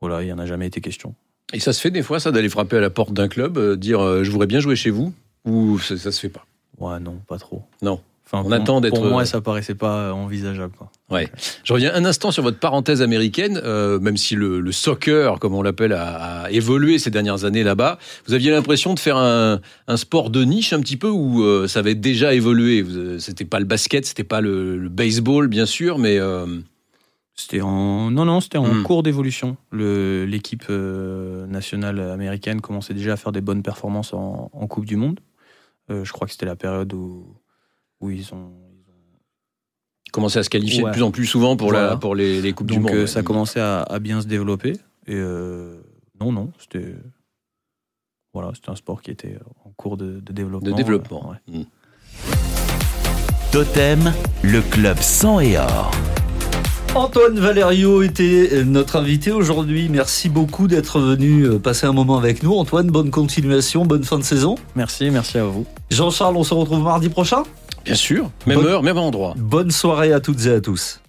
voilà, 0.00 0.22
il 0.22 0.26
n'y 0.26 0.32
en 0.32 0.38
a 0.38 0.46
jamais 0.46 0.66
été 0.66 0.80
question. 0.80 1.14
Et 1.52 1.60
ça 1.60 1.72
se 1.72 1.80
fait 1.80 1.90
des 1.90 2.02
fois, 2.02 2.20
ça, 2.20 2.30
d'aller 2.30 2.48
frapper 2.48 2.76
à 2.76 2.80
la 2.80 2.90
porte 2.90 3.12
d'un 3.12 3.28
club, 3.28 3.56
euh, 3.56 3.76
dire 3.76 4.00
euh, 4.00 4.24
je 4.24 4.30
voudrais 4.30 4.46
bien 4.46 4.60
jouer 4.60 4.76
chez 4.76 4.90
vous 4.90 5.14
Ou 5.44 5.78
ça, 5.78 5.96
ça 5.96 6.12
se 6.12 6.20
fait 6.20 6.28
pas? 6.28 6.44
Ouais, 6.78 7.00
non, 7.00 7.20
pas 7.26 7.38
trop. 7.38 7.62
Non. 7.82 8.00
Enfin, 8.30 8.40
On 8.40 8.42
pour- 8.44 8.52
attend 8.52 8.80
d'être- 8.82 8.94
Pour 8.94 9.06
moi, 9.06 9.24
ça 9.24 9.40
paraissait 9.40 9.74
pas 9.74 10.12
envisageable. 10.12 10.74
Quoi. 10.76 10.90
Je 11.64 11.72
reviens 11.72 11.94
un 11.94 12.04
instant 12.04 12.30
sur 12.30 12.42
votre 12.42 12.58
parenthèse 12.58 13.00
américaine, 13.00 13.58
euh, 13.64 13.98
même 14.00 14.18
si 14.18 14.34
le, 14.34 14.60
le 14.60 14.70
soccer, 14.72 15.38
comme 15.38 15.54
on 15.54 15.62
l'appelle, 15.62 15.94
a, 15.94 16.42
a 16.42 16.50
évolué 16.50 16.98
ces 16.98 17.10
dernières 17.10 17.46
années 17.46 17.62
là-bas. 17.62 17.98
Vous 18.26 18.34
aviez 18.34 18.50
l'impression 18.50 18.92
de 18.92 18.98
faire 18.98 19.16
un, 19.16 19.60
un 19.86 19.96
sport 19.96 20.28
de 20.28 20.44
niche 20.44 20.74
un 20.74 20.80
petit 20.80 20.98
peu 20.98 21.08
où 21.08 21.42
euh, 21.42 21.66
ça 21.68 21.78
avait 21.78 21.94
déjà 21.94 22.34
évolué? 22.34 22.82
Euh, 22.86 23.18
C'était 23.18 23.46
pas 23.46 23.60
le 23.60 23.64
basket, 23.64 24.04
c'était 24.04 24.24
pas 24.24 24.42
le, 24.42 24.76
le 24.76 24.88
baseball, 24.90 25.48
bien 25.48 25.64
sûr, 25.64 25.98
mais 25.98 26.18
euh, 26.18 26.44
C'était 27.34 27.62
en 27.62 28.10
non 28.10 28.26
non, 28.26 28.40
c'était 28.42 28.58
en 28.58 28.66
Hmm. 28.74 28.82
cours 28.82 29.02
d'évolution. 29.02 29.56
L'équipe 29.72 30.64
euh, 30.68 31.46
nationale 31.46 31.98
américaine 32.00 32.60
commençait 32.60 32.92
déjà 32.94 33.14
à 33.14 33.16
faire 33.16 33.32
des 33.32 33.40
bonnes 33.40 33.62
performances 33.62 34.12
en, 34.12 34.50
en 34.52 34.66
Coupe 34.66 34.84
du 34.84 34.96
Monde. 34.96 35.20
Euh, 35.90 36.04
je 36.04 36.12
crois 36.12 36.26
que 36.26 36.32
c'était 36.32 36.44
la 36.46 36.56
période 36.56 36.92
où 36.92 37.24
où 38.00 38.10
ils 38.10 38.32
ont, 38.32 38.52
commencé 40.12 40.38
à 40.38 40.42
se 40.42 40.50
qualifier 40.50 40.82
de 40.82 40.90
plus 40.90 41.02
en 41.02 41.10
plus 41.10 41.26
souvent 41.26 41.56
pour, 41.56 41.72
la, 41.72 41.96
pour 41.96 42.14
les, 42.14 42.40
les 42.40 42.52
Coupes 42.52 42.70
du 42.70 42.78
Monde. 42.78 42.90
Euh, 42.92 42.98
Donc 43.00 43.08
ça 43.08 43.22
commençait 43.22 43.60
à, 43.60 43.82
à, 43.82 43.98
bien 43.98 44.20
se 44.20 44.26
développer. 44.26 44.72
Et 45.06 45.14
euh, 45.14 45.80
non, 46.20 46.32
non, 46.32 46.50
c'était 46.58 46.94
voilà, 48.32 48.52
un 48.66 48.76
sport 48.76 49.02
qui 49.02 49.10
était 49.10 49.38
en 49.64 49.70
cours 49.76 49.96
de, 49.96 50.20
développement. 50.20 50.70
De 50.70 50.74
développement, 50.74 51.32
euh, 51.48 51.52
ouais. 51.52 51.60
Mm. 51.60 51.66
Totem, 53.52 54.12
le 54.42 54.60
club 54.60 54.98
sans 54.98 55.40
et 55.40 55.56
or. 55.58 55.90
Antoine 56.94 57.38
Valerio 57.38 58.02
était 58.02 58.64
notre 58.64 58.96
invité 58.96 59.30
aujourd'hui. 59.30 59.88
Merci 59.88 60.28
beaucoup 60.28 60.68
d'être 60.68 61.00
venu 61.00 61.58
passer 61.60 61.86
un 61.86 61.92
moment 61.92 62.16
avec 62.16 62.42
nous. 62.42 62.54
Antoine, 62.54 62.88
bonne 62.88 63.10
continuation, 63.10 63.84
bonne 63.84 64.04
fin 64.04 64.18
de 64.18 64.24
saison. 64.24 64.56
Merci, 64.74 65.10
merci 65.10 65.38
à 65.38 65.44
vous. 65.44 65.66
Jean-Charles, 65.90 66.36
on 66.36 66.44
se 66.44 66.54
retrouve 66.54 66.82
mardi 66.82 67.08
prochain 67.08 67.44
Bien 67.88 67.96
sûr, 67.96 68.30
même 68.46 68.66
heure, 68.66 68.82
même 68.82 68.98
endroit. 68.98 69.32
Bonne 69.38 69.70
soirée 69.70 70.12
à 70.12 70.20
toutes 70.20 70.44
et 70.44 70.50
à 70.50 70.60
tous. 70.60 71.00